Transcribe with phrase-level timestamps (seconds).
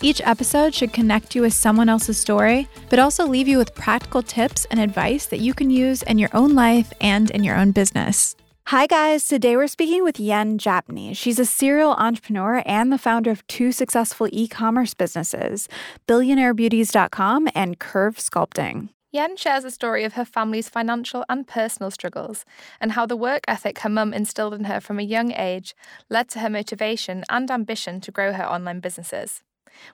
[0.00, 4.22] Each episode should connect you with someone else's story, but also leave you with practical
[4.22, 7.72] tips and advice that you can use in your own life and in your own
[7.72, 8.36] business.
[8.68, 9.28] Hi, guys.
[9.28, 11.14] Today we're speaking with Yen Japney.
[11.14, 15.68] She's a serial entrepreneur and the founder of two successful e commerce businesses,
[16.08, 18.88] billionairebeauties.com and Curve Sculpting.
[19.12, 22.44] Yen shares a story of her family's financial and personal struggles
[22.80, 25.76] and how the work ethic her mum instilled in her from a young age
[26.08, 29.42] led to her motivation and ambition to grow her online businesses.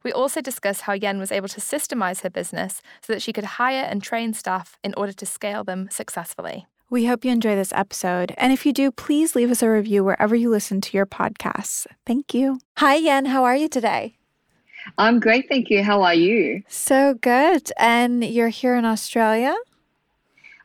[0.03, 3.59] We also discuss how Yen was able to systemize her business so that she could
[3.61, 6.67] hire and train staff in order to scale them successfully.
[6.91, 8.34] We hope you enjoy this episode.
[8.37, 11.87] And if you do, please leave us a review wherever you listen to your podcasts.
[12.05, 12.59] Thank you.
[12.78, 13.27] Hi, Yen.
[13.27, 14.17] How are you today?
[14.98, 15.48] I'm great.
[15.48, 15.84] Thank you.
[15.84, 16.62] How are you?
[16.67, 17.70] So good.
[17.78, 19.55] And you're here in Australia?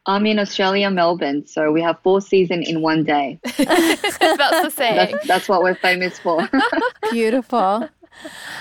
[0.07, 1.45] I'm in Australia, Melbourne.
[1.47, 3.39] So we have four seasons in one day.
[3.57, 4.95] that's the saying.
[4.95, 6.47] That's, that's what we're famous for.
[7.11, 7.89] Beautiful.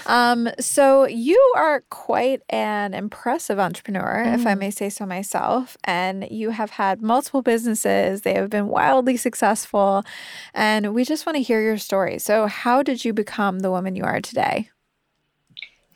[0.06, 4.34] Um, so you are quite an impressive entrepreneur, mm.
[4.34, 4.58] if I mm.
[4.58, 8.22] may say so myself, and you have had multiple businesses.
[8.22, 10.04] They have been wildly successful,
[10.52, 12.18] and we just want to hear your story.
[12.18, 14.68] So, how did you become the woman you are today?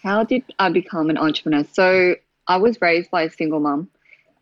[0.03, 1.65] How did I become an entrepreneur?
[1.73, 3.91] So, I was raised by a single mom.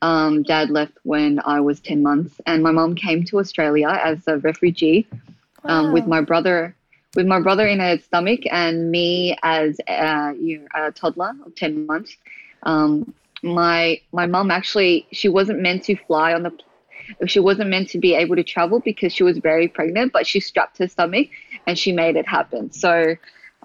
[0.03, 4.19] Um, dad left when I was 10 months, and my mom came to Australia as
[4.29, 5.07] a refugee
[5.65, 5.87] wow.
[5.87, 6.76] um, with my brother
[7.17, 11.55] with my brother in her stomach and me as a, you know, a toddler of
[11.57, 12.17] 10 months.
[12.63, 16.53] Um, my my mom actually she wasn't meant to fly on the
[17.27, 20.41] she wasn't meant to be able to travel because she was very pregnant but she
[20.41, 21.29] strapped her stomach
[21.67, 22.73] and she made it happen.
[22.73, 23.17] So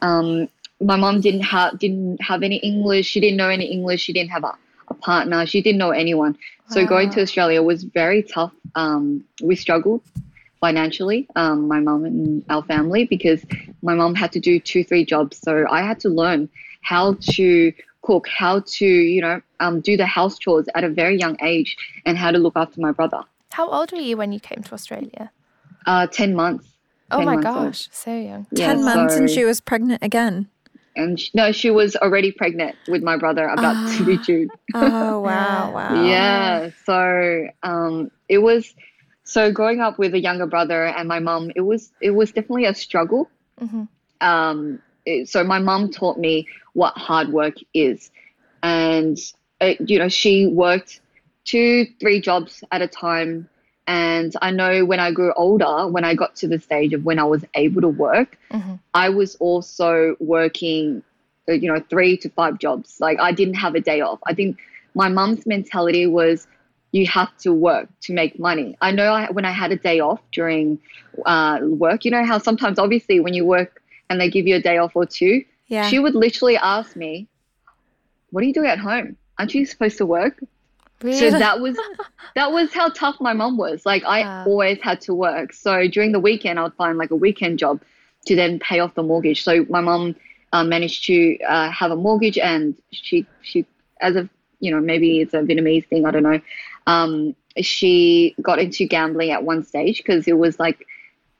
[0.01, 0.47] um,
[0.79, 3.07] my mom didn't have didn't have any english.
[3.07, 4.01] She didn't know any english.
[4.01, 4.57] She didn't have a,
[4.89, 5.45] a partner.
[5.45, 6.37] She didn't know anyone.
[6.69, 6.87] So wow.
[6.87, 8.53] going to australia was very tough.
[8.75, 10.01] Um, we struggled
[10.61, 13.43] financially, um, my mom and our family, because
[13.81, 15.37] my mom had to do two, three jobs.
[15.39, 16.47] So I had to learn
[16.81, 17.73] how to
[18.03, 21.75] cook, how to, you know, um, do the house chores at a very young age
[22.05, 23.21] and how to look after my brother.
[23.51, 25.31] How old were you when you came to Australia?
[25.85, 26.67] Uh, 10 months.
[27.09, 27.75] Oh 10 my months gosh, old.
[27.91, 28.47] so young.
[28.55, 30.47] 10 yeah, months so, and she was pregnant again.
[30.95, 33.97] And she, no, she was already pregnant with my brother, about oh.
[33.97, 34.49] to be due.
[34.75, 36.03] oh, wow, wow.
[36.03, 36.69] yeah.
[36.85, 38.73] So um, it was
[39.23, 42.65] so growing up with a younger brother and my mom, it was it was definitely
[42.65, 43.29] a struggle.
[43.59, 43.83] Mm-hmm.
[44.21, 48.11] Um, it, so my mom taught me what hard work is,
[48.63, 49.17] and
[49.59, 51.01] it, uh, you know she worked
[51.45, 53.47] two, three jobs at a time.
[53.87, 57.19] And I know when I grew older, when I got to the stage of when
[57.19, 58.75] I was able to work, mm-hmm.
[58.93, 61.03] I was also working,
[61.49, 63.01] uh, you know, three to five jobs.
[63.01, 64.19] Like I didn't have a day off.
[64.25, 64.59] I think
[64.93, 66.47] my mom's mentality was
[66.91, 68.77] you have to work to make money.
[68.81, 70.79] I know I, when I had a day off during
[71.25, 74.61] uh, work, you know how sometimes, obviously, when you work and they give you a
[74.61, 75.87] day off or two, yeah.
[75.87, 77.27] she would literally ask me,
[78.31, 79.15] "What are you doing at home?
[79.39, 80.41] Aren't you supposed to work?"
[81.01, 81.17] Really?
[81.17, 81.77] So that was
[82.35, 83.85] that was how tough my mom was.
[83.85, 85.53] Like I always had to work.
[85.53, 87.81] So during the weekend, I would find like a weekend job
[88.27, 89.43] to then pay off the mortgage.
[89.43, 90.15] So my mom
[90.53, 93.65] uh, managed to uh, have a mortgage, and she she
[93.99, 96.05] as a you know maybe it's a Vietnamese thing.
[96.05, 96.39] I don't know.
[96.87, 100.87] Um, she got into gambling at one stage because it was like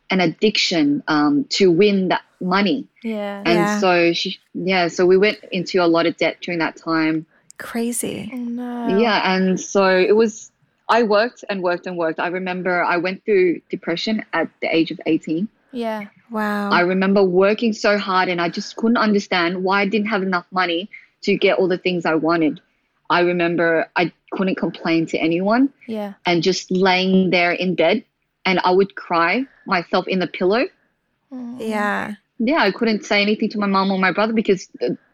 [0.10, 2.88] an addiction um, to win that money.
[3.02, 3.44] Yeah.
[3.46, 3.80] And yeah.
[3.80, 7.26] so she, yeah, so we went into a lot of debt during that time.
[7.58, 8.30] Crazy.
[8.34, 8.98] Oh, no.
[9.00, 9.34] Yeah.
[9.34, 10.52] And so it was,
[10.90, 12.20] I worked and worked and worked.
[12.20, 15.48] I remember I went through depression at the age of 18.
[15.72, 16.08] Yeah.
[16.30, 16.72] Wow.
[16.72, 20.46] I remember working so hard and I just couldn't understand why I didn't have enough
[20.52, 20.90] money
[21.22, 22.60] to get all the things I wanted.
[23.10, 25.72] I remember I couldn't complain to anyone.
[25.88, 26.14] Yeah.
[26.26, 28.04] And just laying there in bed
[28.46, 30.66] and I would cry myself in the pillow.
[31.58, 32.16] Yeah.
[32.40, 34.68] Yeah, I couldn't say anything to my mom or my brother because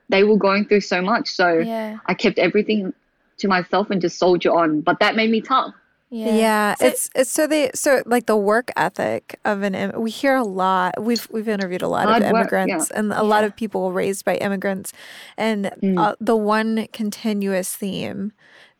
[0.09, 1.29] they were going through so much.
[1.29, 1.97] So yeah.
[2.05, 2.93] I kept everything
[3.39, 4.81] to myself and just soldier on.
[4.81, 5.73] But that made me tough.
[6.09, 10.09] Yeah, yeah so, it's it's so they so like the work ethic of an we
[10.09, 11.03] hear a lot.
[11.03, 12.99] We've we've interviewed a lot of immigrants work, yeah.
[12.99, 13.21] and a yeah.
[13.21, 14.93] lot of people raised by immigrants,
[15.35, 15.99] and mm.
[15.99, 18.31] uh, the one continuous theme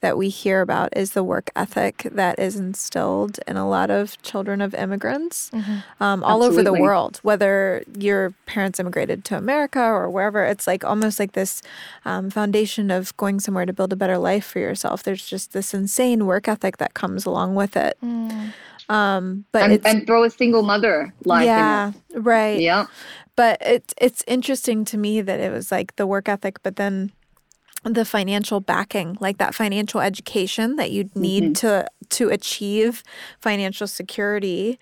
[0.02, 4.22] that we hear about is the work ethic that is instilled in a lot of
[4.22, 6.04] children of immigrants mm-hmm.
[6.04, 10.46] um, all over the world, whether your parents immigrated to America or wherever.
[10.46, 11.64] It's like almost like this
[12.06, 15.02] um, foundation of going somewhere to build a better life for yourself.
[15.02, 17.98] There's just this insane work ethic that comes along with it.
[18.04, 18.54] Mm.
[18.90, 21.46] Um, but and, and, throw a single mother life.
[21.46, 22.60] Yeah, right.
[22.60, 22.86] Yeah.
[23.36, 27.12] But it's it's interesting to me that it was like the work ethic, but then
[27.84, 31.54] the financial backing, like that financial education that you'd need mm-hmm.
[31.54, 33.04] to to achieve
[33.40, 34.80] financial security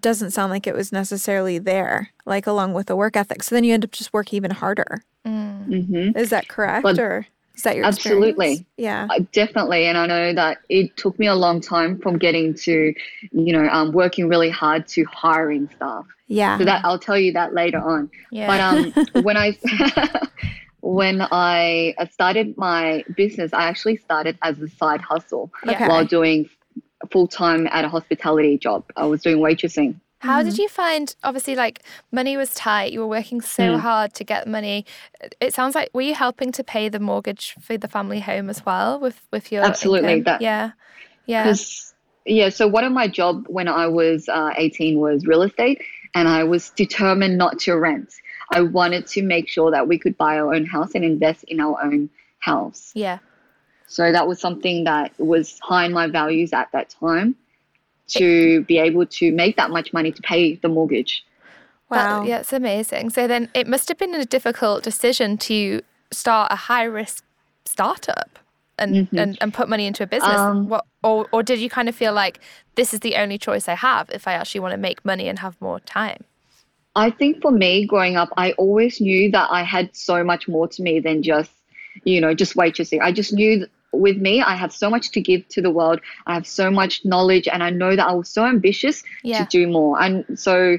[0.00, 3.42] doesn't sound like it was necessarily there, like along with the work ethic.
[3.42, 5.02] So then you end up just working even harder.
[5.26, 5.68] Mm.
[5.68, 6.18] Mm-hmm.
[6.18, 6.82] Is that correct?
[6.82, 8.52] But or is that your absolutely?
[8.52, 8.66] Experience?
[8.76, 9.84] Yeah, uh, definitely.
[9.84, 12.94] And I know that it took me a long time from getting to,
[13.32, 16.06] you know, um, working really hard to hiring staff.
[16.26, 16.58] Yeah.
[16.58, 18.10] So that I'll tell you that later on.
[18.30, 18.46] Yeah.
[18.46, 19.56] But um, when I
[20.84, 25.88] when I started my business, I actually started as a side hustle okay.
[25.88, 26.50] while doing
[27.10, 28.84] full time at a hospitality job.
[28.94, 29.98] I was doing waitressing.
[30.18, 30.50] How mm-hmm.
[30.50, 31.82] did you find, obviously, like
[32.12, 33.80] money was tight, you were working so mm.
[33.80, 34.84] hard to get money.
[35.40, 38.64] It sounds like, were you helping to pay the mortgage for the family home as
[38.66, 40.20] well with, with your Absolutely.
[40.20, 40.72] That, yeah.
[41.26, 41.54] Yeah.
[42.26, 42.50] Yeah.
[42.50, 45.82] So one of my job when I was uh, 18 was real estate
[46.14, 48.14] and I was determined not to rent.
[48.52, 51.60] I wanted to make sure that we could buy our own house and invest in
[51.60, 52.92] our own house.
[52.94, 53.18] Yeah.
[53.86, 57.36] So that was something that was high in my values at that time
[58.08, 61.24] to be able to make that much money to pay the mortgage.
[61.90, 62.20] Wow.
[62.20, 63.10] That, yeah, it's amazing.
[63.10, 65.80] So then it must have been a difficult decision to
[66.10, 67.24] start a high risk
[67.64, 68.38] startup
[68.78, 69.18] and, mm-hmm.
[69.18, 70.34] and, and put money into a business.
[70.34, 72.40] Um, what, or, or did you kind of feel like
[72.74, 75.38] this is the only choice I have if I actually want to make money and
[75.38, 76.24] have more time?
[76.96, 80.68] I think for me growing up, I always knew that I had so much more
[80.68, 81.50] to me than just,
[82.04, 83.00] you know, just waitressing.
[83.00, 86.00] I just knew with me, I have so much to give to the world.
[86.26, 89.44] I have so much knowledge, and I know that I was so ambitious yeah.
[89.44, 90.00] to do more.
[90.00, 90.78] And so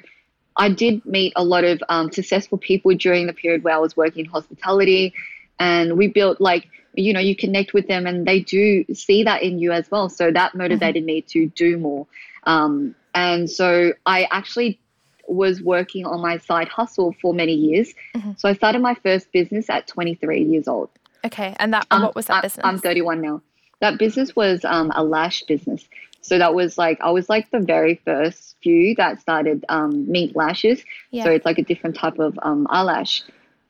[0.58, 3.98] I did meet a lot of um, successful people during the period where I was
[3.98, 5.14] working in hospitality,
[5.60, 9.44] and we built like you know you connect with them, and they do see that
[9.44, 10.10] in you as well.
[10.10, 11.06] So that motivated mm-hmm.
[11.06, 12.08] me to do more.
[12.44, 14.80] Um, and so I actually
[15.28, 17.94] was working on my side hustle for many years.
[18.16, 18.32] Mm-hmm.
[18.38, 20.90] So I started my first business at 23 years old.
[21.26, 22.64] Okay, and that um, what was that business?
[22.64, 23.42] I'm 31 now.
[23.82, 25.88] That business was um, a lash business.
[26.22, 30.36] So that was like I was like the very first few that started um, mink
[30.36, 30.84] lashes.
[31.12, 31.24] Yeah.
[31.24, 33.24] So it's like a different type of um, eyelash,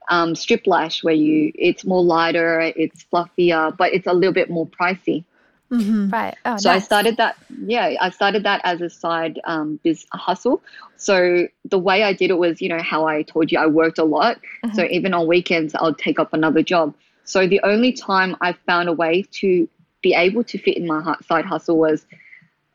[0.10, 4.50] um, strip lash where you it's more lighter, it's fluffier, but it's a little bit
[4.50, 5.26] more pricey.
[5.72, 6.10] Mm-hmm.
[6.10, 6.36] Right.
[6.46, 6.84] Oh, so nice.
[6.84, 7.36] I started that.
[7.66, 10.62] Yeah, I started that as a side um, biz hustle.
[10.98, 13.98] So the way I did it was, you know, how I told you I worked
[13.98, 14.38] a lot.
[14.64, 14.76] Mm-hmm.
[14.76, 16.96] So even on weekends, I'll take up another job.
[17.24, 19.68] So the only time I found a way to
[20.02, 22.06] be able to fit in my side hustle was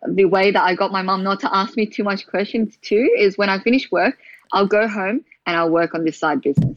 [0.06, 3.08] the way that I got my mom not to ask me too much questions too
[3.16, 4.18] is when I finish work,
[4.52, 6.76] I'll go home and I'll work on this side business.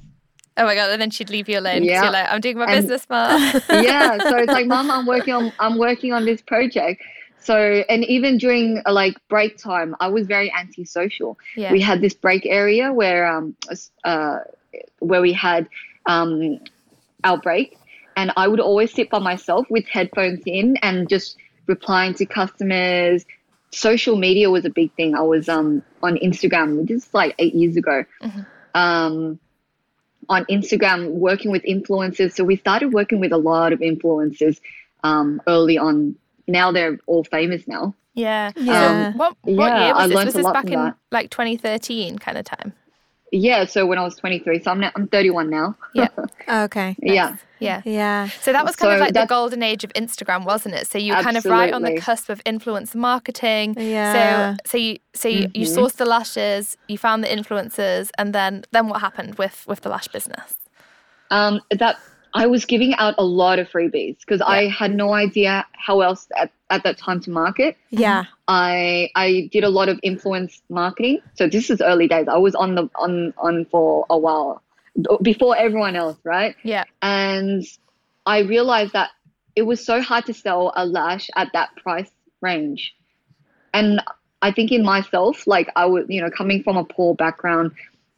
[0.55, 0.91] Oh my god!
[0.91, 1.83] And then she'd leave you alone.
[1.83, 3.41] Yeah, like, I'm doing my and, business, mom.
[3.69, 7.01] yeah, so it's like, mom, I'm working on, I'm working on this project.
[7.39, 11.37] So, and even during uh, like break time, I was very antisocial.
[11.57, 11.71] Yeah.
[11.71, 13.55] We had this break area where, um,
[14.05, 14.39] uh,
[14.99, 15.67] where we had
[16.05, 16.59] um,
[17.23, 17.77] our break,
[18.15, 23.25] and I would always sit by myself with headphones in and just replying to customers.
[23.71, 25.15] Social media was a big thing.
[25.15, 28.05] I was um, on Instagram, which is like eight years ago.
[28.21, 28.41] Mm-hmm.
[28.75, 29.39] Um,
[30.29, 32.33] on Instagram, working with influencers.
[32.33, 34.59] So we started working with a lot of influencers
[35.03, 36.15] um, early on.
[36.47, 37.95] Now they're all famous now.
[38.13, 38.51] Yeah.
[38.55, 39.07] Yeah.
[39.07, 40.25] Um, what, what yeah, year was this?
[40.25, 40.97] Was this back in that.
[41.11, 42.73] like 2013 kind of time?
[43.35, 45.75] Yeah, so when I was 23, so I'm now, I'm 31 now.
[45.95, 46.07] Yeah.
[46.47, 46.95] okay.
[47.01, 47.15] Nice.
[47.15, 47.35] Yeah.
[47.59, 47.81] Yeah.
[47.83, 48.29] Yeah.
[48.41, 50.85] So that was kind so of like the golden age of Instagram, wasn't it?
[50.85, 53.73] So you were kind of right on the cusp of influencer marketing.
[53.75, 54.57] Yeah.
[54.65, 55.61] So so you so you, mm-hmm.
[55.61, 59.81] you sourced the lashes, you found the influencers, and then then what happened with with
[59.81, 60.53] the lash business?
[61.31, 61.97] Um, that
[62.33, 64.47] I was giving out a lot of freebies because yeah.
[64.47, 67.77] I had no idea how else at, at that time to market.
[67.91, 68.25] Yeah.
[68.47, 71.19] I I did a lot of influence marketing.
[71.35, 72.27] So this is early days.
[72.27, 74.63] I was on the on on for a while
[75.21, 76.55] before everyone else, right?
[76.63, 76.85] Yeah.
[77.01, 77.63] And
[78.25, 79.11] I realized that
[79.55, 82.09] it was so hard to sell a lash at that price
[82.41, 82.95] range.
[83.73, 84.01] And
[84.41, 87.71] I think in myself, like I was, you know, coming from a poor background,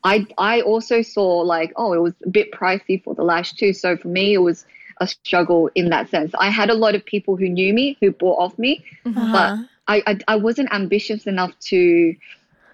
[0.05, 3.73] I I also saw like, oh, it was a bit pricey for the lash too.
[3.73, 4.65] So for me, it was
[5.01, 6.31] a struggle in that sense.
[6.39, 9.31] I had a lot of people who knew me who bought off me, uh-huh.
[9.33, 12.15] but I, I, I wasn't ambitious enough to.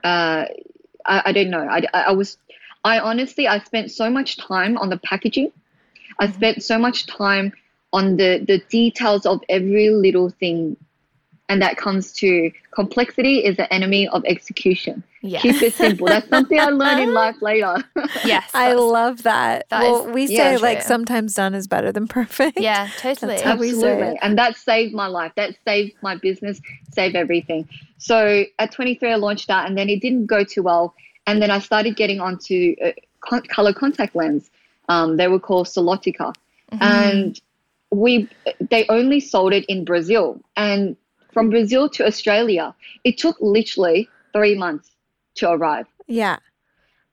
[0.04, 0.46] Uh,
[1.06, 1.66] I, I don't know.
[1.68, 2.38] I, I was.
[2.84, 5.52] I honestly I spent so much time on the packaging.
[6.20, 6.36] I mm-hmm.
[6.36, 7.54] spent so much time
[7.94, 10.76] on the the details of every little thing
[11.52, 15.04] and that comes to complexity is the enemy of execution.
[15.22, 15.44] Yes.
[15.44, 16.08] Keep it simple.
[16.08, 17.78] That's something I learned in life later.
[18.26, 18.50] yes.
[18.54, 19.68] I love that.
[19.70, 22.60] that well, is, we say yeah, like sometimes done is better than perfect.
[22.60, 23.36] Yeah, totally.
[23.36, 24.18] Absolutely.
[24.22, 25.32] And that saved my life.
[25.36, 26.60] That saved my business,
[26.92, 27.70] saved everything.
[27.98, 30.96] So at 23, I launched that and then it didn't go too well.
[31.28, 34.50] And then I started getting onto uh, con- color contact lens.
[34.90, 36.34] Um, they were called Solotica.
[36.72, 36.78] Mm-hmm.
[36.82, 37.42] And
[37.92, 38.28] we
[38.60, 40.42] they only sold it in Brazil.
[40.56, 40.96] And
[41.32, 42.74] from Brazil to Australia,
[43.04, 44.91] it took literally three months
[45.36, 45.88] to arrive.
[46.08, 46.38] Yeah.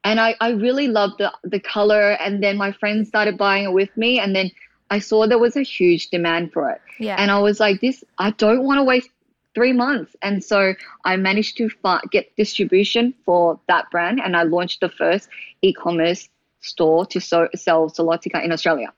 [0.05, 2.13] And I, I really loved the, the color.
[2.13, 4.19] And then my friends started buying it with me.
[4.19, 4.51] And then
[4.91, 6.81] I saw there was a huge demand for it.
[6.99, 7.17] Yeah.
[7.19, 9.11] And I was like, this, I don't want to waste
[9.55, 10.15] three months.
[10.23, 14.21] And so I managed to fi- get distribution for that brand.
[14.21, 15.29] And I launched the first
[15.63, 16.29] e commerce
[16.61, 18.93] store to so- sell Solotica in Australia.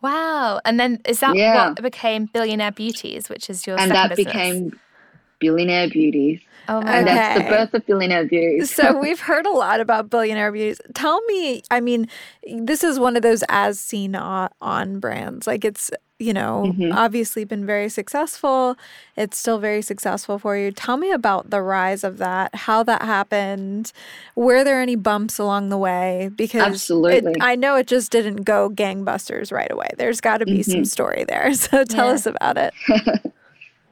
[0.00, 0.60] Wow.
[0.64, 1.68] And then is that yeah.
[1.68, 4.26] what became Billionaire Beauties, which is your And that business?
[4.26, 4.80] became
[5.38, 6.40] Billionaire Beauties.
[6.68, 8.74] Oh my and that's the birth of Billionaire Beauties.
[8.74, 10.80] so we've heard a lot about Billionaire Beauties.
[10.94, 12.08] Tell me, I mean,
[12.58, 15.46] this is one of those as seen on brands.
[15.46, 16.92] Like it's you know, mm-hmm.
[16.92, 18.76] obviously been very successful.
[19.16, 20.72] It's still very successful for you.
[20.72, 23.92] Tell me about the rise of that, how that happened.
[24.34, 26.30] Were there any bumps along the way?
[26.34, 27.32] Because Absolutely.
[27.32, 29.88] It, I know it just didn't go gangbusters right away.
[29.98, 30.70] There's got to be mm-hmm.
[30.70, 31.52] some story there.
[31.66, 32.12] So tell yeah.
[32.12, 32.72] us about it.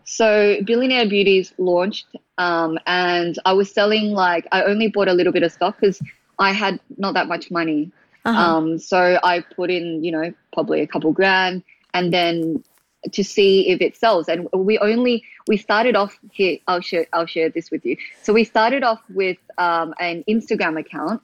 [0.05, 2.07] so Billionaire Beauties launched
[2.39, 6.01] um, and I was selling like, I only bought a little bit of stock because
[6.39, 7.91] I had not that much money.
[8.25, 8.57] Uh-huh.
[8.57, 12.65] Um, so I put in, you know, probably a couple grand and then
[13.13, 14.29] to see if it sells.
[14.29, 16.59] And we only we started off here.
[16.67, 17.97] I'll share I'll share this with you.
[18.23, 21.23] So we started off with um, an Instagram account,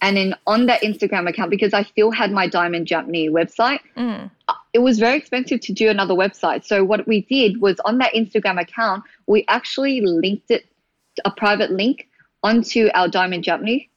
[0.00, 4.30] and then on that Instagram account, because I still had my Diamond Japney website, mm.
[4.48, 6.64] Uh, it was very expensive to do another website.
[6.64, 10.64] So what we did was on that Instagram account, we actually linked it
[11.24, 12.08] a private link
[12.42, 13.88] onto our Diamond Japney.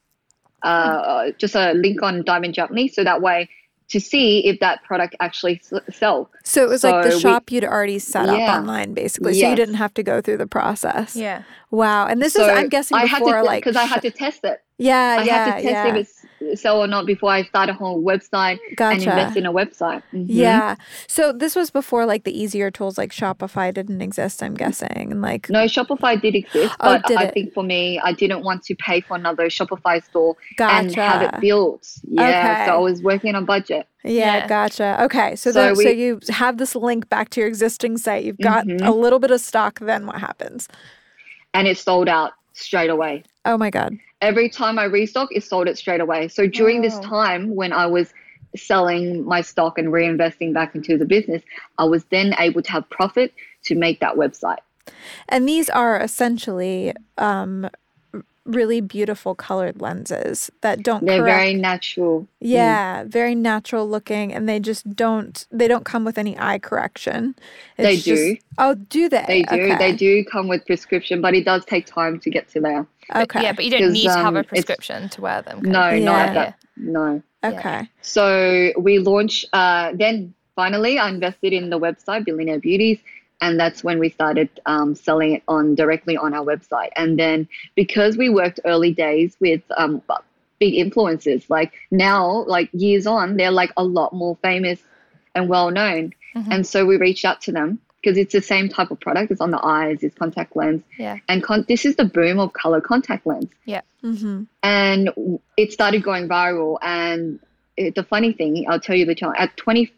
[0.62, 3.50] Uh, just a link on Diamond Japney, so that way
[3.92, 6.30] to see if that product actually sell.
[6.44, 9.34] So it was so like the shop we, you'd already set yeah, up online, basically.
[9.34, 11.16] So you didn't have to go through the process.
[11.16, 11.44] Yeah.
[11.72, 12.08] Wow.
[12.08, 14.12] And this so is, I'm guessing, before I had to, like because I had to
[14.12, 14.64] test it.
[14.78, 15.88] Yeah, I yeah, had to test yeah.
[15.88, 16.21] if it's
[16.56, 18.94] sell or not before I start a whole website gotcha.
[18.94, 20.04] and invest in a website.
[20.14, 20.26] Mm-hmm.
[20.28, 20.76] Yeah.
[21.08, 25.12] So this was before like the easier tools like Shopify didn't exist, I'm guessing.
[25.12, 27.34] And like No, Shopify did exist, oh, but did I it?
[27.34, 30.76] think for me I didn't want to pay for another Shopify store gotcha.
[30.76, 31.88] and have it built.
[32.08, 32.24] Yeah.
[32.24, 32.66] Okay.
[32.68, 33.88] So I was working on budget.
[34.04, 35.04] Yeah, yeah, gotcha.
[35.04, 38.24] Okay, so so, we, so you have this link back to your existing site.
[38.24, 38.86] You've got mm-hmm.
[38.86, 39.80] a little bit of stock.
[39.80, 40.68] Then what happens?
[41.54, 43.24] And it sold out straight away.
[43.46, 43.98] Oh my god!
[44.22, 46.28] Every time I restock, it sold it straight away.
[46.28, 46.82] So during oh.
[46.84, 48.14] this time when I was
[48.56, 51.42] selling my stock and reinvesting back into the business,
[51.78, 54.60] I was then able to have profit to make that website.
[55.30, 57.70] And these are essentially um,
[58.46, 61.38] really beautiful colored lenses that don't they're correct.
[61.38, 63.08] very natural yeah mm.
[63.08, 67.36] very natural looking and they just don't they don't come with any eye correction.
[67.78, 68.38] It's they do.
[68.58, 69.26] oh do they?
[69.28, 69.56] They do.
[69.56, 69.78] Okay.
[69.78, 72.88] they do come with prescription but it does take time to get to there.
[73.16, 73.44] Okay.
[73.44, 75.90] Yeah but you don't need um, to have a um, prescription to wear them no
[75.90, 76.04] yeah.
[76.04, 77.22] not that no.
[77.44, 77.90] Okay.
[78.02, 83.00] So we launched uh, then finally i invested in the website billionaire beauties
[83.42, 86.90] and that's when we started um, selling it on directly on our website.
[86.96, 90.02] And then because we worked early days with um,
[90.60, 94.80] big influencers, like now, like years on, they're like a lot more famous
[95.34, 96.14] and well known.
[96.36, 96.52] Mm-hmm.
[96.52, 99.32] And so we reached out to them because it's the same type of product.
[99.32, 100.84] It's on the eyes, it's contact lens.
[100.98, 101.18] Yeah.
[101.28, 103.50] And con- this is the boom of color contact lens.
[103.66, 103.82] Yeah.
[104.04, 104.44] Mm-hmm.
[104.62, 106.78] And it started going viral.
[106.84, 107.40] And
[107.76, 109.92] it, the funny thing, I'll tell you the challenge at 20,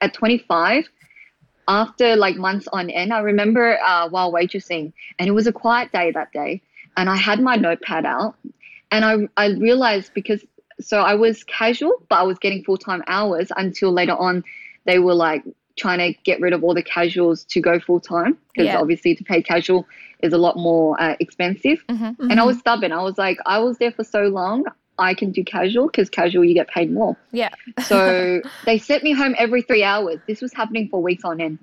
[0.00, 0.88] at 25,
[1.68, 5.92] after like months on end, I remember uh, while waitressing, and it was a quiet
[5.92, 6.62] day that day,
[6.96, 8.36] and I had my notepad out,
[8.90, 10.44] and I I realized because
[10.80, 14.44] so I was casual, but I was getting full time hours until later on,
[14.84, 15.44] they were like
[15.76, 18.80] trying to get rid of all the casuals to go full time because yeah.
[18.80, 19.86] obviously to pay casual
[20.22, 21.84] is a lot more uh, expensive.
[21.88, 22.30] Mm-hmm, mm-hmm.
[22.30, 22.92] And I was stubborn.
[22.92, 24.64] I was like, I was there for so long.
[24.98, 27.16] I can do casual because casual you get paid more.
[27.32, 27.50] Yeah.
[27.84, 30.20] so they sent me home every three hours.
[30.26, 31.58] This was happening for weeks on end.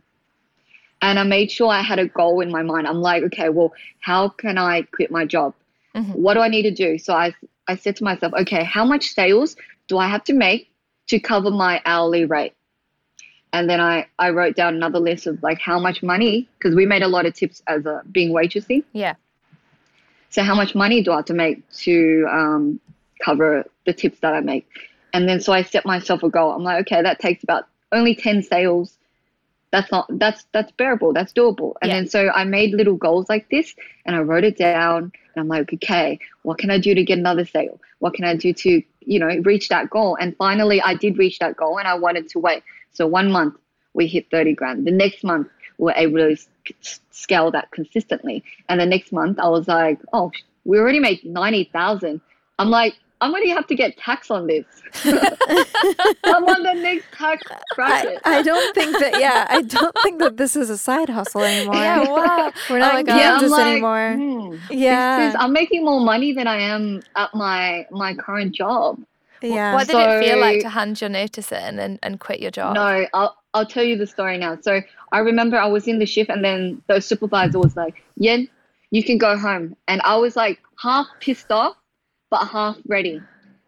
[1.01, 2.87] And I made sure I had a goal in my mind.
[2.87, 5.55] I'm like, okay, well, how can I quit my job?
[5.95, 6.11] Mm-hmm.
[6.11, 6.97] What do I need to do?
[6.97, 7.33] So I,
[7.67, 9.55] I said to myself, okay, how much sales
[9.87, 10.69] do I have to make
[11.07, 12.53] to cover my hourly rate?
[13.53, 16.85] And then I, I wrote down another list of like how much money, because we
[16.85, 18.83] made a lot of tips as a being waitressing.
[18.93, 19.15] Yeah.
[20.29, 22.79] So how much money do I have to make to um,
[23.23, 24.67] cover the tips that I make.
[25.13, 26.51] And then so I set myself a goal.
[26.51, 28.97] I'm like, okay, that takes about only 10 sales.
[29.71, 31.13] That's not that's that's bearable.
[31.13, 31.73] That's doable.
[31.81, 31.95] And Yeah.
[31.95, 33.75] then so i made little goals like this
[34.05, 35.03] and i wrote it down.
[35.33, 37.79] And i'm like okay what can i do to get another sale?
[37.99, 40.17] What can i do to you know reach that goal?
[40.19, 42.63] And finally i did reach that goal and i wanted to wait.
[42.91, 43.55] So one month
[43.93, 44.85] we hit 30 grand.
[44.87, 45.47] The next month
[45.77, 46.35] we were able to
[47.11, 48.43] scale that consistently.
[48.69, 50.31] And the next month i was like oh
[50.65, 52.21] we already made 90000
[52.59, 54.65] i'm like i'm going to have to get tax on this
[55.05, 59.19] i'm on the next tax I, bracket I don't think that.
[59.19, 61.75] Yeah, I don't think that this is a side hustle anymore.
[61.75, 62.51] Yeah, wow.
[62.69, 63.17] We're Oh not like in God.
[63.17, 64.13] Yeah, I'm like, anymore.
[64.15, 68.53] hmm, yeah, this is- I'm making more money than I am at my my current
[68.53, 68.99] job.
[69.41, 69.73] yeah.
[69.73, 72.75] What did it feel like to hand your notice in and, and quit your job?
[72.75, 74.57] No, I'll I'll tell you the story now.
[74.61, 78.47] So I remember I was in the shift and then the supervisor was like, "Yen,
[78.91, 81.75] you can go home," and I was like half pissed off,
[82.31, 83.21] but half ready.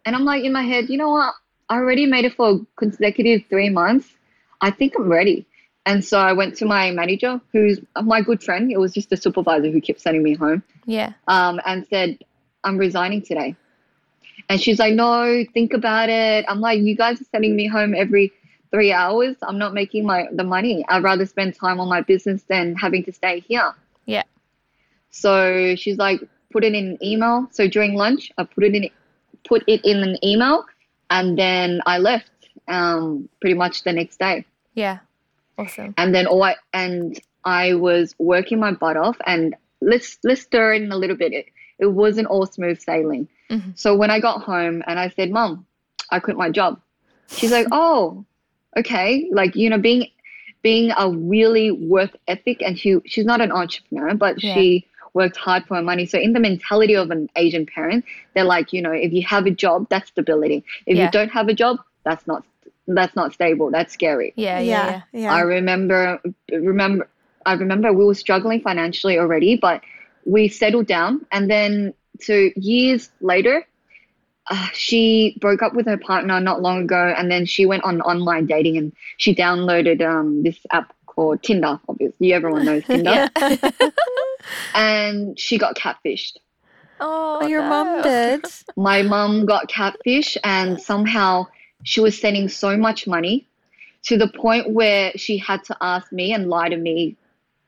[0.04, 1.34] And I'm like in my head, you know what?
[1.68, 4.08] I already made it for consecutive three months.
[4.60, 5.46] I think I'm ready.
[5.86, 8.72] And so I went to my manager, who's my good friend.
[8.72, 10.62] It was just the supervisor who kept sending me home.
[10.86, 11.12] Yeah.
[11.28, 12.18] um, and said,
[12.64, 13.54] I'm resigning today.
[14.48, 16.44] And she's like, No, think about it.
[16.48, 18.32] I'm like, You guys are sending me home every
[18.70, 19.36] three hours.
[19.42, 20.84] I'm not making my the money.
[20.88, 23.74] I'd rather spend time on my business than having to stay here.
[24.06, 24.24] Yeah.
[25.10, 26.20] So she's like,
[26.54, 27.36] put it in an email.
[27.50, 28.84] So during lunch, I put it in
[29.50, 30.64] put it in an email
[31.10, 32.30] and then I left
[32.68, 34.36] um, pretty much the next day
[34.74, 34.98] Yeah.
[35.58, 35.92] Awesome.
[36.00, 40.74] and then all I and I was working my butt off and let's let's stir
[40.74, 41.32] it in a little bit.
[41.40, 41.46] It,
[41.78, 43.28] it wasn't all smooth sailing.
[43.50, 43.76] Mhm.
[43.82, 45.66] So when I got home and I said, "Mom,
[46.10, 46.80] I quit my job,"
[47.36, 48.24] she's like, "Oh,
[48.80, 50.02] okay." Like you know, being
[50.62, 54.54] being a really worth ethic, and she she's not an entrepreneur, but Yeah.
[54.54, 56.06] she worked hard for her money.
[56.06, 58.04] So in the mentality of an Asian parent,
[58.34, 60.64] they're like, you know, if you have a job, that's stability.
[60.86, 61.04] If Yeah.
[61.04, 62.44] you don't have a job, that's not
[62.86, 63.70] that's not stable.
[63.70, 64.34] That's scary.
[64.36, 64.58] Yeah.
[64.60, 64.90] Yeah.
[65.12, 65.20] Yeah.
[65.20, 67.08] yeah, I remember remember
[67.46, 69.82] I remember we were struggling financially already, but
[70.26, 73.66] we settled down and then so years later
[74.50, 78.00] uh, she broke up with her partner not long ago and then she went on
[78.02, 83.28] online dating and she downloaded um, this app called Tinder obviously everyone knows Tinder
[84.74, 86.36] and she got catfished
[87.00, 88.44] Oh, Oh, your mom did.
[88.76, 91.46] my mom got catfish and somehow
[91.82, 93.46] she was sending so much money
[94.04, 97.16] to the point where she had to ask me and lie to me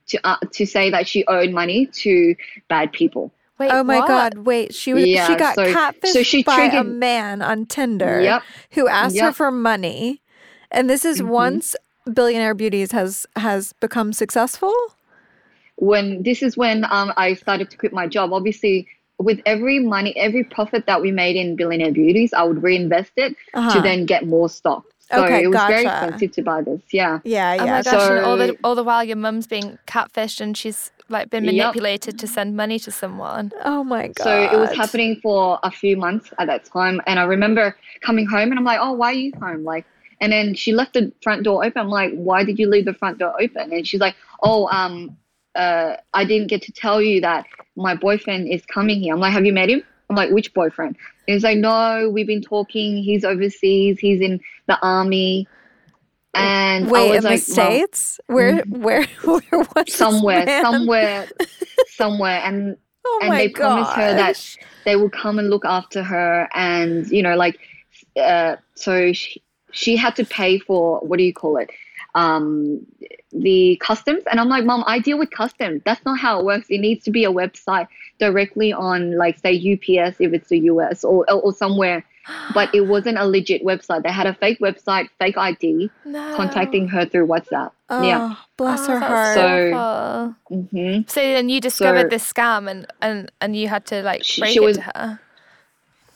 [0.08, 2.36] to uh, to say that she owed money to
[2.68, 3.32] bad people.
[3.58, 4.08] Wait, oh my what?
[4.08, 4.38] god!
[4.46, 8.42] Wait, she was she got so- catfished so she by a man on Tinder Yep.
[8.72, 10.20] who asked her for money,
[10.70, 11.28] and this is Mhm.
[11.28, 11.74] once
[12.12, 14.72] Billionaire Beauties has has become successful.
[15.76, 18.32] When this is when um, I started to quit my job.
[18.32, 23.12] Obviously, with every money, every profit that we made in Billionaire Beauties, I would reinvest
[23.16, 23.72] it Uh-huh.
[23.72, 24.84] to then get more stock.
[24.98, 26.80] So Okay, it was very expensive to buy this.
[26.92, 27.20] Yeah.
[27.24, 27.62] Yeah, yeah.
[27.62, 28.10] Oh my gosh!
[28.10, 31.54] and all the all the while, your mum's being catfished, and she's like been Yep.
[31.54, 33.52] manipulated to send money to someone.
[33.64, 34.24] oh my god!
[34.24, 37.00] So it was happening for a few months at that time.
[37.06, 39.62] And I remember coming home and I'm like, oh, why are you home?
[39.62, 39.84] Like,
[40.20, 41.80] and then she left the front door open.
[41.82, 43.72] I'm like, why did you leave the front door open?
[43.72, 45.16] And she's like, oh, um,
[45.56, 49.14] uh, I didn't get to tell you that my boyfriend is coming here.
[49.14, 49.82] I'm like, have you met him?
[50.08, 50.96] I'm like, which boyfriend?
[51.26, 53.02] And he's like, no, we've been talking.
[53.02, 53.98] He's overseas.
[53.98, 55.48] He's in the army.
[56.34, 58.20] And Wait, I was in like, the "Mom, states?
[58.26, 59.42] Where, where, where
[59.74, 61.28] was somewhere, somewhere,
[61.88, 62.40] somewhere.
[62.44, 67.06] And Oh and they promised her that they will come and look after her and
[67.08, 67.58] you know like
[68.20, 71.70] uh, so she, she had to pay for what do you call it
[72.16, 72.84] um,
[73.42, 74.22] the customs.
[74.30, 75.82] And i'm like mom i deal with customs.
[75.84, 76.66] That's not how it works.
[76.70, 81.04] It needs to be a website directly on like say ups if it's the us
[81.04, 82.04] or, or somewhere.
[82.54, 84.02] But it wasn't a legit website.
[84.02, 86.34] They had a fake website fake id No.
[86.36, 87.70] contacting her through whatsapp.
[87.88, 89.34] Oh, yeah bless Oh, her heart.
[89.36, 90.68] So- awful.
[90.72, 94.24] hmm So then you discovered So- this scam, and and and you had to like
[94.24, 95.20] She- she it was- to her.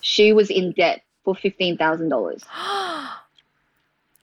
[0.00, 2.42] she was in debt for $15000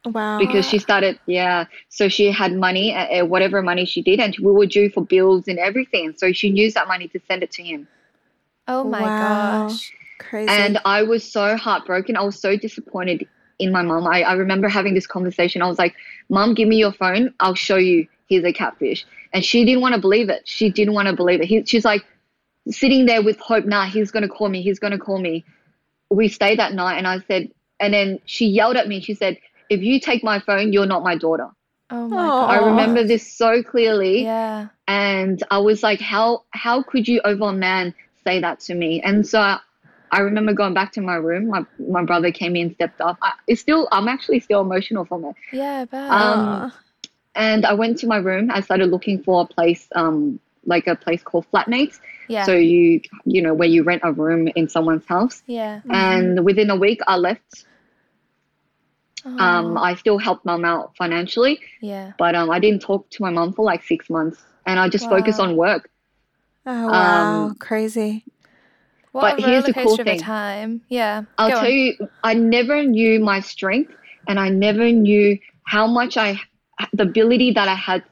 [0.08, 0.38] wow.
[0.40, 1.66] because she started yeah.
[1.90, 5.06] So she had money uh, uh, whatever money she did and we were due for
[5.06, 6.14] bills and everything.
[6.18, 7.88] So she used that money to send it to him.
[8.68, 9.68] Oh my Wow.
[9.68, 9.94] gosh!
[10.20, 10.50] crazy.
[10.50, 12.18] and i was so heartbroken.
[12.18, 13.28] I was so disappointed
[13.60, 14.08] in my mom.
[14.08, 15.62] I, I remember having this conversation.
[15.62, 15.96] I was like
[16.30, 17.34] mom give me your phone.
[17.40, 18.08] I'll show you.
[18.28, 19.06] He's a catfish.
[19.34, 20.42] And she didn't want to believe it.
[20.46, 21.48] She didn't want to believe it.
[21.48, 22.04] He, she's like
[22.70, 24.62] sitting there with hope nah he's going to call me.
[24.62, 25.46] He's going to call me.
[26.10, 29.02] We stayed that night and i said and then she yelled at me.
[29.02, 29.38] She said
[29.70, 31.50] if you take my phone you're not my daughter
[31.90, 32.40] Oh my Aw.
[32.42, 32.50] god!
[32.50, 34.68] I remember this so clearly, Yeah.
[34.90, 37.94] and I was like, "How how could you over a man
[38.26, 39.60] say that to me?" And so I,
[40.12, 41.48] I remember going back to my room.
[41.48, 43.18] My my brother came in, stepped up.
[43.22, 45.36] I, it's still I'm actually still emotional from it.
[45.54, 46.12] Yeah, I bet.
[46.12, 46.72] Um,
[47.36, 48.52] and I went to my room.
[48.52, 52.00] I started looking for a place, um, like a place called Flatmates.
[52.28, 52.46] Yeah.
[52.46, 55.42] So you, you know, where you rent a room in someone's house.
[55.46, 55.82] yeah.
[55.90, 57.66] And within a week, I left.
[59.40, 62.14] Um, Oh, I still helped mum out financially, yeah.
[62.18, 65.08] but um, I didn't talk to my mum for like six months, and I just
[65.10, 65.90] focused on work.
[66.66, 68.26] Oh wow, Um, crazy.
[69.12, 70.20] What but a here's the cool coaster of a thing.
[70.20, 70.82] time.
[70.90, 71.24] Yeah.
[71.38, 71.72] I'll Go tell on.
[71.72, 73.94] you, I never knew my strength,
[74.28, 76.40] and I never knew how much I,
[76.94, 78.04] the ability that I had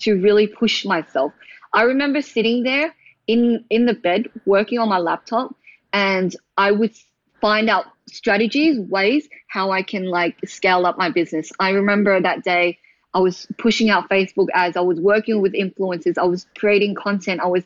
[0.00, 1.32] to really push myself.
[1.72, 2.94] I remember sitting there
[3.26, 5.54] in in the bed working on my laptop,
[5.92, 6.94] and I would
[7.40, 11.50] find out strategies, ways how I can like scale up my business.
[11.58, 12.78] I remember that day
[13.14, 14.76] I was pushing out Facebook ads.
[14.76, 16.18] I was working with influencers.
[16.18, 17.40] I was creating content.
[17.40, 17.64] I was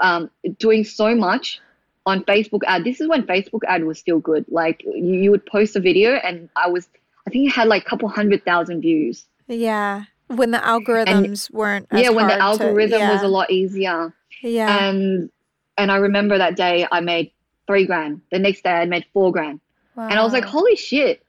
[0.00, 1.60] um, doing so much
[2.06, 2.84] on Facebook ad.
[2.84, 4.46] This is when Facebook ad was still good.
[4.48, 6.88] Like you, you would post a video and I was,
[7.26, 9.26] I think it had like a couple hundred thousand views.
[9.48, 11.86] Yeah, when the algorithms weren't.
[11.90, 14.14] As yeah, when the hard to- algorithm was a lot easier.
[14.42, 14.88] Yeah.
[14.88, 15.30] And
[15.76, 17.32] and I remember that day I made
[17.66, 18.22] three grand.
[18.30, 19.60] The next day I made four grand.
[19.96, 21.22] And I was like, holy shit.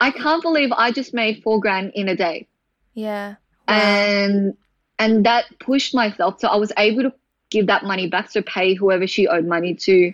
[0.00, 2.46] I can't believe I just made four grand in a day.
[2.94, 3.36] Yeah.
[3.68, 4.56] and
[4.98, 7.12] and that pushed myself so i was able to
[7.50, 10.12] give that money back to pay whoever she owed money to